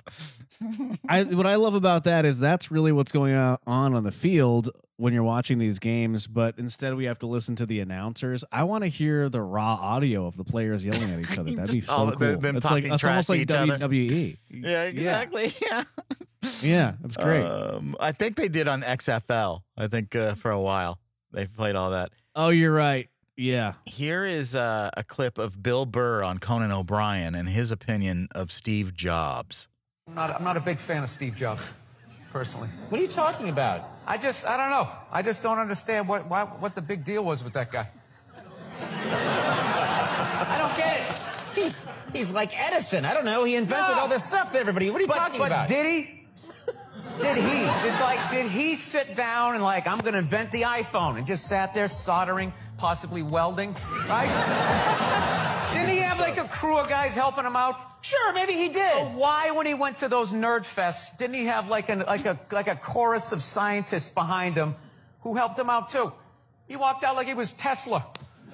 I 1.10 1.24
what 1.24 1.46
I 1.46 1.56
love 1.56 1.74
about 1.76 2.04
that 2.06 2.26
is 2.26 2.40
that's 2.40 2.72
really 2.72 2.92
what's 2.92 3.12
going 3.12 3.34
on 3.36 3.58
on 3.68 4.04
the 4.04 4.12
field 4.12 4.70
when 4.98 5.14
you're 5.14 5.24
watching 5.24 5.58
these 5.58 5.80
games. 5.80 6.28
But 6.28 6.58
instead, 6.58 6.96
we 6.96 7.06
have 7.06 7.20
to 7.20 7.28
listen 7.28 7.56
to 7.58 7.66
the 7.66 7.80
announcers. 7.80 8.44
I 8.52 8.64
want 8.64 8.84
to 8.84 8.88
hear 8.88 9.30
the 9.30 9.42
raw 9.42 9.76
audio 9.76 10.26
of 10.26 10.38
the 10.38 10.44
players 10.44 10.86
yelling 10.86 11.10
at 11.12 11.20
each 11.20 11.38
other. 11.38 11.52
That'd 11.52 11.74
be 11.76 11.82
so 11.82 11.96
cool. 11.96 12.16
the- 12.18 12.38
them 12.38 12.58
it's 12.58 12.70
like 12.72 12.86
it's 12.86 13.04
almost 13.04 13.30
like. 13.30 13.48
WWE. 13.48 14.38
Yeah, 14.50 14.84
exactly. 14.84 15.54
Yeah. 15.62 15.84
Yeah, 16.62 16.94
that's 17.02 17.18
great. 17.18 17.44
Um, 17.44 17.96
I 18.00 18.12
think 18.12 18.36
they 18.36 18.48
did 18.48 18.68
on 18.68 18.84
XFL. 18.84 19.62
I 19.76 19.88
think 19.88 20.16
uh, 20.16 20.36
for 20.36 20.52
a 20.52 20.60
while 20.62 21.00
they 21.32 21.48
played 21.48 21.76
all 21.76 21.90
that. 21.92 22.12
oh, 22.36 22.50
you're 22.50 22.74
right. 22.74 23.10
Yeah. 23.36 23.74
Here 23.86 24.26
is 24.26 24.56
uh, 24.56 24.92
a 24.96 25.04
clip 25.04 25.38
of 25.40 25.62
Bill 25.64 25.86
Burr 25.88 26.24
on 26.24 26.38
Conan 26.38 26.72
O'Brien 26.72 27.34
and 27.36 27.50
his 27.50 27.72
opinion 27.72 28.28
of 28.34 28.52
Steve 28.52 28.94
Jobs. 28.94 29.68
I'm 30.08 30.14
not, 30.14 30.36
I'm 30.36 30.44
not 30.44 30.56
a 30.56 30.60
big 30.62 30.78
fan 30.78 31.02
of 31.04 31.10
Steve 31.10 31.36
Jobs, 31.36 31.74
personally. 32.32 32.68
What 32.90 33.00
are 33.00 33.02
you 33.02 33.10
talking 33.10 33.50
about? 33.50 33.90
I 34.06 34.20
just, 34.20 34.46
I 34.46 34.56
don't 34.56 34.70
know. 34.70 34.88
I 35.12 35.24
just 35.24 35.42
don't 35.42 35.58
understand 35.58 36.08
what, 36.08 36.28
why, 36.30 36.44
what 36.44 36.76
the 36.76 36.82
big 36.84 37.04
deal 37.04 37.26
was 37.26 37.44
with 37.44 37.54
that 37.54 37.72
guy. 37.72 37.88
I 38.82 40.58
don't 40.60 40.78
get 40.78 41.00
it. 41.00 41.74
He, 42.14 42.18
he's 42.20 42.36
like 42.36 42.52
Edison. 42.56 43.04
I 43.04 43.16
don't 43.16 43.26
know. 43.26 43.46
He 43.46 43.56
invented 43.56 43.96
No. 43.96 44.02
all 44.02 44.08
this 44.08 44.24
stuff 44.24 44.52
to 44.52 44.60
everybody. 44.60 44.92
What 44.92 45.00
are 45.00 45.02
you 45.02 45.08
But, 45.08 45.16
talking 45.16 45.40
but 45.40 45.48
about? 45.48 45.70
did 45.70 45.86
he? 45.88 46.28
Did 47.22 47.38
he? 47.38 47.62
Did 47.88 48.00
like, 48.02 48.30
did 48.30 48.52
he 48.52 48.76
sit 48.76 49.16
down 49.16 49.56
and 49.56 49.64
like, 49.64 49.88
I'm 49.88 49.98
gonna 49.98 50.20
invent 50.20 50.52
the 50.52 50.64
iPhone 50.64 51.18
and 51.18 51.26
just 51.26 51.48
sat 51.48 51.74
there 51.74 51.88
soldering, 51.88 52.54
possibly 52.78 53.24
welding, 53.24 53.76
right? 54.08 54.30
Didn't 55.76 55.90
he 55.90 55.98
have 55.98 56.20
like 56.20 56.38
a 56.38 56.46
crew 56.46 56.78
of 56.78 56.90
guys 56.90 57.16
helping 57.16 57.46
him 57.46 57.56
out? 57.56 57.76
Sure, 58.02 58.34
maybe 58.34 58.54
he 58.54 58.68
did. 58.68 58.94
So 58.94 59.06
why, 59.16 59.52
when 59.52 59.66
he 59.66 59.74
went 59.74 59.98
to 59.98 60.08
those 60.08 60.32
nerd 60.32 60.62
fests, 60.62 61.18
didn't 61.18 61.36
he 61.36 61.46
have 61.46 61.70
like, 61.70 61.90
an, 61.90 62.00
like 62.08 62.26
a 62.26 62.40
like 62.52 62.68
a 62.68 62.76
chorus 62.76 63.32
of 63.32 63.42
scientists 63.42 64.12
behind 64.12 64.56
him 64.56 64.76
who 65.22 65.36
helped 65.36 65.58
him 65.58 65.70
out 65.70 65.90
too? 65.90 66.14
He 66.68 66.76
walked 66.76 67.04
out 67.04 67.16
like 67.16 67.28
he 67.28 67.34
was 67.34 67.54
Tesla, 67.54 68.06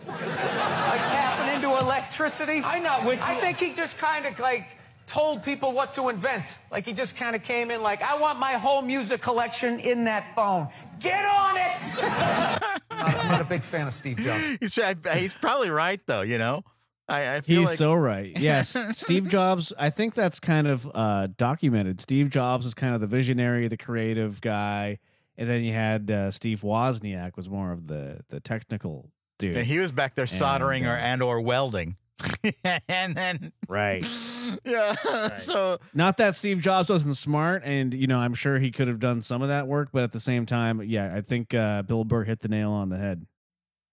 like 0.07 0.17
tapping 0.17 1.55
into 1.55 1.67
electricity. 1.67 2.61
I'm 2.63 2.83
not 2.83 3.05
with 3.05 3.19
you. 3.19 3.33
I 3.33 3.35
think 3.35 3.57
he 3.57 3.73
just 3.73 3.97
kind 3.97 4.25
of 4.25 4.39
like 4.39 4.67
told 5.05 5.43
people 5.43 5.73
what 5.73 5.93
to 5.95 6.09
invent. 6.09 6.57
Like 6.71 6.85
he 6.85 6.93
just 6.93 7.17
kind 7.17 7.35
of 7.35 7.43
came 7.43 7.71
in 7.71 7.83
like, 7.83 8.01
I 8.01 8.17
want 8.17 8.39
my 8.39 8.53
whole 8.53 8.81
music 8.81 9.21
collection 9.21 9.79
in 9.79 10.05
that 10.05 10.35
phone. 10.35 10.67
Get 10.99 11.25
on 11.25 11.57
it. 11.57 11.77
I'm, 12.01 12.61
not, 12.97 13.15
I'm 13.15 13.31
not 13.31 13.41
a 13.41 13.45
big 13.45 13.61
fan 13.61 13.87
of 13.87 13.93
Steve 13.93 14.17
Jobs. 14.17 14.57
He's, 14.61 14.79
he's 15.13 15.33
probably 15.33 15.69
right 15.69 15.99
though. 16.05 16.21
You 16.21 16.37
know, 16.37 16.63
I, 17.07 17.35
I 17.35 17.41
feel 17.41 17.61
He's 17.61 17.69
like 17.69 17.77
so 17.77 17.93
right. 17.93 18.37
Yes, 18.37 18.77
Steve 18.97 19.27
Jobs. 19.27 19.73
I 19.77 19.89
think 19.89 20.13
that's 20.13 20.39
kind 20.39 20.67
of 20.67 20.89
uh, 20.93 21.27
documented. 21.37 21.99
Steve 21.99 22.29
Jobs 22.29 22.65
is 22.65 22.73
kind 22.73 22.95
of 22.95 23.01
the 23.01 23.07
visionary, 23.07 23.67
the 23.67 23.77
creative 23.77 24.39
guy, 24.39 24.99
and 25.37 25.49
then 25.49 25.61
you 25.63 25.73
had 25.73 26.09
uh, 26.09 26.31
Steve 26.31 26.61
Wozniak 26.61 27.35
was 27.35 27.49
more 27.49 27.71
of 27.71 27.87
the 27.87 28.21
the 28.29 28.39
technical 28.39 29.11
dude. 29.39 29.57
And 29.57 29.65
he 29.65 29.79
was 29.79 29.91
back 29.91 30.15
there 30.15 30.27
soldering 30.27 30.83
And, 30.83 30.91
or 30.91 30.95
uh, 30.95 30.99
and 30.99 31.21
or 31.21 31.41
welding. 31.41 31.97
and 32.87 33.15
then 33.15 33.51
right. 33.67 34.05
yeah. 34.63 34.93
So 35.37 35.79
Not 35.93 36.17
that 36.17 36.35
Steve 36.35 36.61
Jobs 36.61 36.89
wasn't 36.89 37.17
smart, 37.17 37.63
and 37.65 37.93
you 37.93 38.07
know 38.07 38.19
I'm 38.19 38.35
sure 38.35 38.59
he 38.59 38.71
could 38.71 38.87
have 38.87 38.99
done 38.99 39.21
some 39.21 39.41
of 39.41 39.47
that 39.47 39.67
work, 39.67 39.89
but 39.91 40.03
at 40.03 40.11
the 40.11 40.19
same 40.19 40.45
time, 40.45 40.81
yeah, 40.83 41.13
I 41.15 41.21
think 41.21 41.53
uh, 41.53 41.81
Bill 41.81 42.03
Burr 42.03 42.23
hit 42.23 42.39
the 42.41 42.47
nail 42.47 42.71
on 42.71 42.89
the 42.89 42.97
head. 42.97 43.25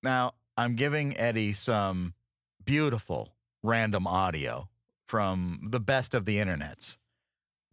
now 0.03 0.35
I'm 0.57 0.75
giving 0.75 1.17
Eddie 1.17 1.53
some 1.53 2.15
beautiful 2.69 3.33
random 3.63 4.07
audio 4.07 4.69
from 5.07 5.59
the 5.71 5.81
best 5.81 6.13
of 6.13 6.27
the 6.27 6.37
internets. 6.37 6.99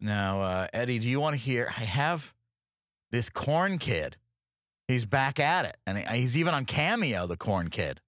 Now, 0.00 0.40
uh, 0.40 0.68
Eddie, 0.72 0.98
do 0.98 1.06
you 1.06 1.20
want 1.20 1.34
to 1.34 1.38
hear? 1.38 1.70
I 1.76 1.82
have 1.82 2.32
this 3.10 3.28
corn 3.28 3.76
kid. 3.76 4.16
He's 4.88 5.04
back 5.04 5.38
at 5.38 5.66
it, 5.66 5.76
and 5.86 5.98
he's 5.98 6.34
even 6.34 6.54
on 6.54 6.64
Cameo. 6.64 7.26
The 7.26 7.36
corn 7.36 7.68
kid. 7.68 8.00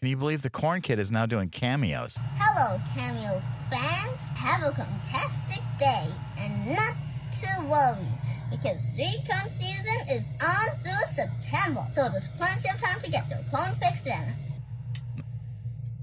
Can 0.00 0.10
you 0.10 0.16
believe 0.18 0.42
the 0.42 0.50
corn 0.50 0.82
kid 0.82 0.98
is 0.98 1.10
now 1.10 1.24
doing 1.24 1.48
cameos? 1.48 2.18
Hello, 2.36 2.78
Cameo 2.94 3.40
fans. 3.70 4.36
Have 4.36 4.62
a 4.62 4.74
fantastic 4.74 5.62
day 5.78 6.06
and 6.38 6.66
not 6.66 6.96
to 7.32 7.64
worry 7.64 8.06
because 8.50 8.98
Recon 8.98 9.48
season 9.48 9.96
is 10.10 10.32
on 10.42 10.68
through 10.82 11.06
September, 11.06 11.86
so 11.92 12.10
there's 12.10 12.28
plenty 12.36 12.68
of 12.68 12.78
time 12.78 13.00
to 13.00 13.10
get 13.10 13.26
your 13.30 13.38
corn 13.50 13.70
fix 13.80 14.06
in. 14.06 14.49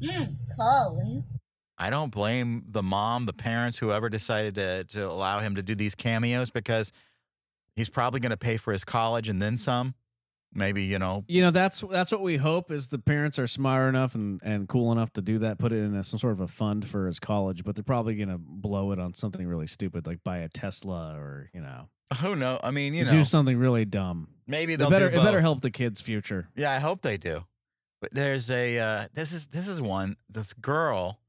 Mm, 0.01 0.35
Corn. 0.55 1.23
I 1.77 1.89
don't 1.89 2.11
blame 2.11 2.63
the 2.67 2.81
mom, 2.81 3.25
the 3.25 3.33
parents, 3.33 3.77
whoever 3.77 4.09
decided 4.09 4.55
to, 4.55 4.83
to 4.85 5.07
allow 5.07 5.39
him 5.39 5.55
to 5.55 5.61
do 5.63 5.75
these 5.75 5.93
cameos 5.93 6.49
because 6.49 6.91
he's 7.75 7.89
probably 7.89 8.19
going 8.19 8.31
to 8.31 8.37
pay 8.37 8.57
for 8.57 8.73
his 8.73 8.83
college 8.83 9.29
and 9.29 9.41
then 9.41 9.57
some. 9.57 9.93
Maybe, 10.53 10.85
you 10.85 10.97
know, 10.97 11.23
You 11.27 11.41
know 11.41 11.51
that's 11.51 11.81
that's 11.81 12.11
what 12.11 12.21
we 12.21 12.37
hope 12.37 12.71
is 12.71 12.87
the 12.89 12.97
parents 12.97 13.37
are 13.37 13.47
smart 13.47 13.89
enough 13.89 14.15
and, 14.15 14.39
and 14.43 14.67
cool 14.67 14.91
enough 14.91 15.11
to 15.13 15.21
do 15.21 15.39
that, 15.39 15.59
put 15.59 15.71
it 15.73 15.77
in 15.83 15.93
a, 15.93 16.03
some 16.03 16.17
sort 16.19 16.33
of 16.33 16.39
a 16.39 16.47
fund 16.47 16.87
for 16.87 17.05
his 17.05 17.19
college, 17.19 17.63
but 17.63 17.75
they're 17.75 17.83
probably 17.83 18.15
gonna 18.15 18.39
blow 18.39 18.91
it 18.91 18.97
on 18.97 19.13
something 19.13 19.45
really 19.45 19.67
stupid, 19.67 20.07
like 20.07 20.23
buy 20.23 20.37
a 20.37 20.47
Tesla 20.47 21.15
or 21.17 21.49
you 21.53 21.59
know, 21.61 21.89
who 22.21 22.35
knows? 22.35 22.61
I 22.63 22.71
mean, 22.71 22.93
you 22.93 23.05
know, 23.05 23.11
do 23.11 23.23
something 23.25 23.57
really 23.57 23.85
dumb. 23.85 24.29
maybe 24.47 24.73
It 24.73 24.77
they'll 24.77 24.89
better 24.89 25.09
do 25.09 25.19
it 25.19 25.23
better 25.23 25.41
help 25.41 25.59
the 25.59 25.69
kid's 25.69 26.01
future. 26.01 26.47
Yeah, 26.55 26.71
I 26.71 26.79
hope 26.79 27.01
they 27.01 27.17
do. 27.17 27.43
But 27.99 28.13
there's 28.13 28.51
a 28.51 28.77
uh, 28.77 29.07
this 29.13 29.31
is 29.31 29.47
this 29.47 29.67
is 29.67 29.81
one 29.81 30.17
this 30.29 30.53
girl. 30.53 31.19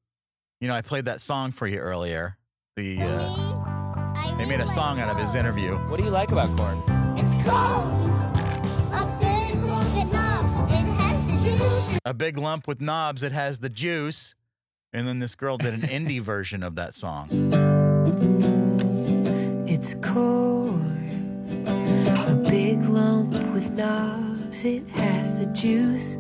You 0.61 0.69
know, 0.69 0.75
I 0.75 0.83
played 0.83 1.07
that 1.07 1.21
song 1.21 1.53
for 1.53 1.67
you 1.67 1.79
earlier. 1.79 2.37
The 2.77 2.99
uh, 3.01 4.37
they 4.37 4.45
made 4.45 4.61
a 4.61 4.69
song 4.69 5.01
out 5.01 5.09
of 5.09 5.17
his 5.19 5.35
interview. 5.35 5.77
What 5.89 5.99
do 5.99 6.05
you 6.05 6.11
like 6.11 6.31
about 6.31 6.55
corn? 6.57 6.83
It's 7.17 7.37
corn. 7.49 7.89
A 8.93 9.07
big 9.19 9.55
lump 9.65 9.97
with 9.97 10.13
knobs. 10.13 10.53
It 10.71 10.87
has 10.87 11.27
the 11.27 11.39
juice. 11.49 11.99
A 12.05 12.15
big 12.15 12.39
lump 12.39 12.69
with 12.69 12.81
knobs 12.81 13.23
that 13.23 13.33
has 13.33 13.61
the 13.61 13.71
juice, 13.71 14.35
and 14.93 15.09
then 15.09 15.21
this 15.21 15.35
girl 15.35 15.57
did 15.57 15.73
an 15.73 15.81
indie 15.83 16.21
version 16.21 16.63
of 16.63 16.75
that 16.75 16.95
song. 16.95 17.29
It's 19.67 19.95
corn, 19.95 21.65
a 21.67 22.35
big 22.51 22.83
lump 22.83 23.33
with 23.55 23.71
knobs. 23.71 24.65
It 24.65 24.87
has 24.89 25.39
the 25.39 25.47
juice. 25.53 26.19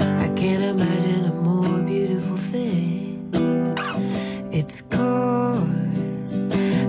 I 0.00 0.28
can't 0.36 0.62
imagine 0.62 1.24
a 1.26 1.34
more 1.34 1.80
beautiful 1.82 2.36
thing. 2.36 3.30
It's 4.52 4.82
corn. 4.82 5.92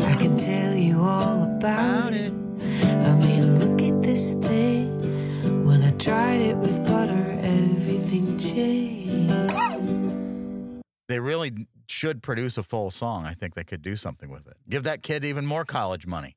I 0.03 0.13
can 0.15 0.35
tell 0.37 0.73
you 0.73 0.99
all 1.01 1.43
about 1.43 2.13
it. 2.13 2.31
I 2.31 3.15
mean, 3.19 3.59
look 3.59 3.81
at 3.81 4.01
this 4.01 4.33
thing. 4.35 5.65
When 5.65 5.83
I 5.83 5.91
tried 5.91 6.41
it 6.41 6.57
with 6.57 6.83
butter, 6.85 7.37
everything 7.41 8.37
changed. 8.37 9.33
They 11.07 11.19
really 11.19 11.67
should 11.87 12.21
produce 12.21 12.57
a 12.57 12.63
full 12.63 12.91
song. 12.91 13.25
I 13.25 13.33
think 13.33 13.55
they 13.55 13.63
could 13.63 13.81
do 13.81 13.95
something 13.95 14.29
with 14.29 14.47
it. 14.47 14.57
Give 14.69 14.83
that 14.83 15.03
kid 15.03 15.23
even 15.23 15.45
more 15.45 15.65
college 15.65 16.05
money. 16.05 16.35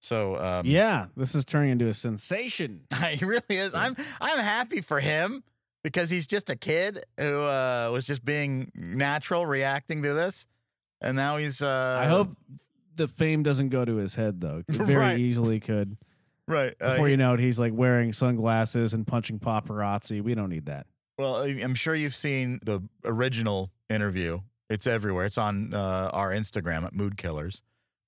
So 0.00 0.36
um, 0.36 0.66
Yeah, 0.66 1.06
this 1.16 1.34
is 1.34 1.44
turning 1.44 1.70
into 1.70 1.86
a 1.88 1.94
sensation. 1.94 2.82
He 3.10 3.24
really 3.24 3.42
is. 3.48 3.74
I'm 3.74 3.96
I'm 4.20 4.38
happy 4.38 4.80
for 4.80 5.00
him 5.00 5.42
because 5.82 6.10
he's 6.10 6.26
just 6.26 6.50
a 6.50 6.56
kid 6.56 7.04
who 7.18 7.42
uh, 7.44 7.88
was 7.92 8.04
just 8.06 8.24
being 8.24 8.70
natural, 8.74 9.46
reacting 9.46 10.02
to 10.02 10.12
this, 10.14 10.46
and 11.00 11.16
now 11.16 11.36
he's. 11.36 11.62
Uh, 11.62 11.98
I 12.02 12.06
hope 12.06 12.30
the 12.96 13.08
fame 13.08 13.42
doesn't 13.42 13.70
go 13.70 13.84
to 13.84 13.96
his 13.96 14.14
head 14.14 14.40
though. 14.40 14.58
It 14.68 14.74
very 14.76 14.94
Right. 14.98 15.18
easily 15.18 15.60
could. 15.60 15.96
right 16.46 16.74
uh, 16.80 16.90
Before 16.92 17.06
he- 17.06 17.12
you 17.12 17.16
know 17.16 17.34
it, 17.34 17.40
he's 17.40 17.58
like 17.58 17.72
wearing 17.74 18.12
sunglasses 18.12 18.92
and 18.94 19.06
punching 19.06 19.38
paparazzi. 19.38 20.22
We 20.22 20.34
don't 20.34 20.50
need 20.50 20.66
that. 20.66 20.86
Well, 21.18 21.36
I- 21.44 21.60
I'm 21.62 21.74
sure 21.74 21.94
you've 21.94 22.14
seen 22.14 22.60
the 22.62 22.80
original 23.04 23.70
interview. 23.88 24.40
It's 24.68 24.86
everywhere. 24.86 25.24
It's 25.26 25.38
on 25.38 25.74
uh, 25.74 26.10
our 26.12 26.30
Instagram 26.30 26.84
at 26.84 26.94
Mood 26.94 27.16
Killers. 27.16 27.62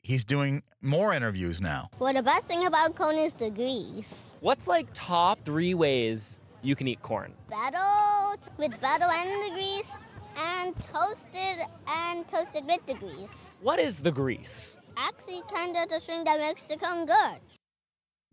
He's 0.05 0.25
doing 0.25 0.63
more 0.81 1.13
interviews 1.15 1.61
now. 1.61 1.91
Well, 2.01 2.13
the 2.13 2.23
best 2.25 2.47
thing 2.49 2.67
about 2.67 2.97
corn 2.97 3.17
is 3.17 3.35
the 3.35 3.51
grease. 3.51 4.37
What's 4.41 4.67
like 4.67 4.89
top 4.93 5.45
three 5.45 5.75
ways 5.75 6.39
you 6.63 6.75
can 6.77 6.87
eat 6.89 7.03
corn? 7.03 7.33
Battle 7.51 8.37
with 8.59 8.81
battle 8.81 9.11
and 9.11 9.43
the 9.45 9.51
grease, 9.55 9.97
and 10.37 10.75
toasted 10.93 11.59
and 11.89 12.27
toasted 12.29 12.65
with 12.67 12.85
the 12.87 12.95
grease. 12.95 13.57
What 13.63 13.79
is 13.79 14.01
the 14.01 14.13
grease? 14.13 14.79
Actually, 14.97 15.43
kind 15.55 15.77
of 15.77 15.89
the 15.89 16.01
thing 16.01 16.25
that 16.25 16.39
makes 16.41 16.65
the 16.65 16.77
corn 16.77 17.07
good. 17.07 17.39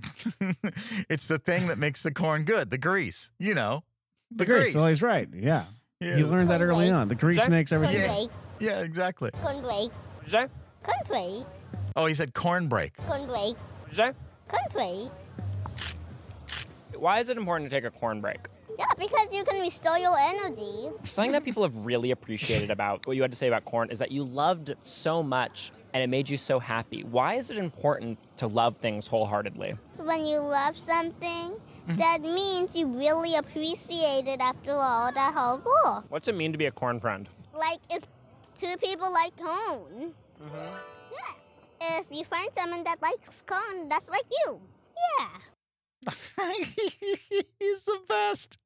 it's 1.10 1.28
the 1.28 1.40
thing 1.40 1.68
that 1.68 1.78
makes 1.78 2.02
the 2.04 2.12
corn 2.14 2.44
good. 2.44 2.70
The 2.70 2.78
grease, 2.78 3.32
you 3.40 3.54
know, 3.54 3.84
the, 4.32 4.38
The 4.38 4.46
grease. 4.46 4.76
Well, 4.76 4.88
he's 4.88 5.02
right. 5.02 5.28
Yeah. 5.34 5.66
Yeah. 6.00 6.16
He 6.16 6.24
learned 6.24 6.50
that 6.50 6.62
early 6.62 6.90
on. 6.90 7.10
The 7.10 7.16
grease 7.16 7.40
Jack- 7.40 7.50
makes 7.50 7.72
everything. 7.74 8.06
Corn 8.08 8.28
break, 8.28 8.30
Yeah, 8.62 8.80
exactly. 8.82 9.32
corn 9.42 9.62
break, 9.62 9.92
Jay? 10.28 10.48
corn 10.84 10.98
break, 11.08 11.46
Oh, 11.98 12.06
he 12.06 12.14
said 12.14 12.34
corn 12.34 12.68
break. 12.70 12.96
corn 12.98 13.28
break, 13.28 13.56
Jay? 13.92 14.12
corn 14.48 14.62
break. 14.72 15.10
Why 17.00 17.20
is 17.20 17.30
it 17.30 17.38
important 17.38 17.70
to 17.70 17.76
take 17.76 17.86
a 17.86 17.92
corn 17.92 18.20
break? 18.20 18.48
Yeah, 18.78 18.86
because 18.98 19.28
you 19.32 19.44
can 19.46 19.62
restore 19.62 19.98
your 19.98 20.16
energy. 20.20 20.90
Something 21.06 21.32
that 21.32 21.46
people 21.46 21.64
have 21.64 21.76
really 21.86 22.12
appreciated 22.12 22.70
about 22.70 23.08
what 23.08 23.16
you 23.16 23.22
had 23.22 23.32
to 23.32 23.38
say 23.38 23.48
about 23.48 23.64
corn 23.64 23.90
is 23.90 24.00
that 24.00 24.12
you 24.12 24.26
loved 24.26 24.76
so 24.84 25.24
much 25.24 25.72
and 25.94 26.04
it 26.04 26.08
made 26.08 26.30
you 26.30 26.36
so 26.36 26.60
happy. 26.60 27.04
Why 27.04 27.36
is 27.36 27.50
it 27.50 27.58
important 27.58 28.20
to 28.38 28.48
love 28.48 28.78
things 28.78 29.08
wholeheartedly? 29.08 29.76
When 30.02 30.26
you 30.26 30.40
love 30.40 30.78
something, 30.78 31.54
mm-hmm. 31.54 31.96
that 31.96 32.22
means 32.22 32.78
you 32.78 32.88
really 32.88 33.36
appreciate 33.36 34.28
it 34.28 34.42
after 34.42 34.72
all 34.72 35.12
that 35.14 35.34
hard 35.34 35.64
work. 35.64 36.06
What's 36.10 36.28
it 36.28 36.36
mean 36.36 36.52
to 36.52 36.58
be 36.58 36.66
a 36.66 36.72
corn 36.72 37.00
friend? 37.00 37.30
Like 37.54 37.80
if 37.90 38.04
two 38.58 38.76
people 38.78 39.12
like 39.12 39.36
corn. 39.38 40.14
Mm-hmm. 40.42 40.78
Yeah. 41.14 42.00
If 42.00 42.06
you 42.12 42.26
find 42.26 42.50
someone 42.54 42.84
that 42.84 43.02
likes 43.02 43.42
corn, 43.42 43.88
that's 43.88 44.10
like 44.10 44.26
you. 44.46 44.60
Yeah. 45.20 45.28
He's 47.60 47.84
the 47.84 48.00
best. 48.08 48.58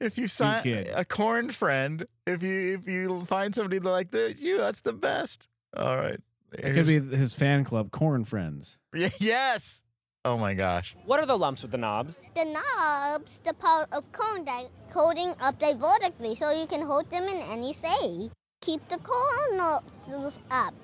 If 0.00 0.16
you 0.16 0.26
sign 0.26 0.86
a 0.94 1.04
corn 1.04 1.50
friend, 1.50 2.06
if 2.26 2.42
you 2.42 2.74
if 2.74 2.88
you 2.88 3.24
find 3.26 3.54
somebody 3.54 3.80
like 3.80 4.10
that, 4.12 4.38
you 4.38 4.56
that's 4.58 4.80
the 4.80 4.92
best. 4.92 5.48
All 5.76 5.96
right. 5.96 6.20
It 6.52 6.72
could 6.72 6.86
be 6.86 7.00
his 7.00 7.34
fan 7.34 7.64
club, 7.64 7.90
Corn 7.90 8.24
Friends. 8.24 8.78
Y- 8.94 9.10
yes. 9.20 9.82
Oh 10.24 10.38
my 10.38 10.54
gosh. 10.54 10.96
What 11.04 11.20
are 11.20 11.26
the 11.26 11.36
lumps 11.36 11.62
with 11.62 11.70
the 11.70 11.78
knobs? 11.78 12.24
The 12.34 12.46
knobs, 12.46 13.40
the 13.40 13.52
part 13.54 13.92
of 13.92 14.10
corn 14.12 14.44
that 14.46 14.64
holding 14.92 15.34
up 15.40 15.60
they 15.60 15.74
vertically, 15.74 16.34
so 16.34 16.50
you 16.50 16.66
can 16.66 16.82
hold 16.82 17.10
them 17.10 17.24
in 17.24 17.36
any 17.52 17.72
say. 17.72 18.30
Keep 18.62 18.88
the 18.88 18.98
corn 18.98 19.56
knobs 19.56 20.38
up. 20.50 20.74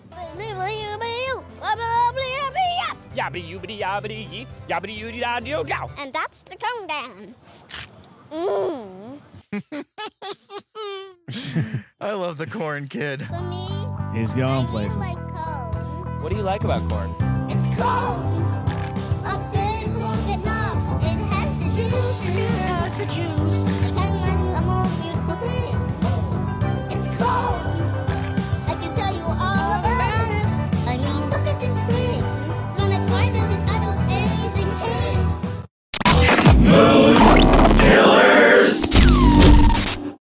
Yabbity 3.14 3.48
yoobity 3.51 3.79
yabbity 3.81 4.31
yee, 4.33 4.46
yabbity 4.68 4.98
yoobity 4.98 5.20
da 5.20 5.40
do 5.40 5.64
dow. 5.64 5.88
And 5.98 6.12
that's 6.12 6.42
the 6.42 6.57
tone 6.57 6.87
dance. 6.87 7.88
Mmm. 8.33 9.20
I 12.01 12.12
love 12.12 12.38
the 12.38 12.46
corn 12.46 12.88
kid. 12.88 13.22
For 13.22 13.40
me, 13.42 13.68
he's 14.18 14.35
going 14.35 14.66
places. 14.66 14.96
Like 14.96 15.18
what 16.22 16.31
do 16.31 16.37
you 16.37 16.42
like 16.42 16.64
about 16.64 16.88
corn? 16.88 17.11
It's 17.51 17.68
cold. 17.81 18.22
A 19.27 19.38
big 19.53 19.88
long 19.96 20.16
good 20.27 20.44
knobs. 20.44 20.87
It 21.05 21.18
has 21.18 21.59
the 21.59 21.64
juice. 21.75 22.29
It 22.29 22.51
has 22.62 22.98
the 22.98 23.07
juice. 23.07 23.66
And 23.90 24.57
a 24.57 24.61
more 24.62 24.87
beautiful 25.03 25.37
thing. 25.42 25.77
It's 26.96 27.11
corn. 27.20 27.71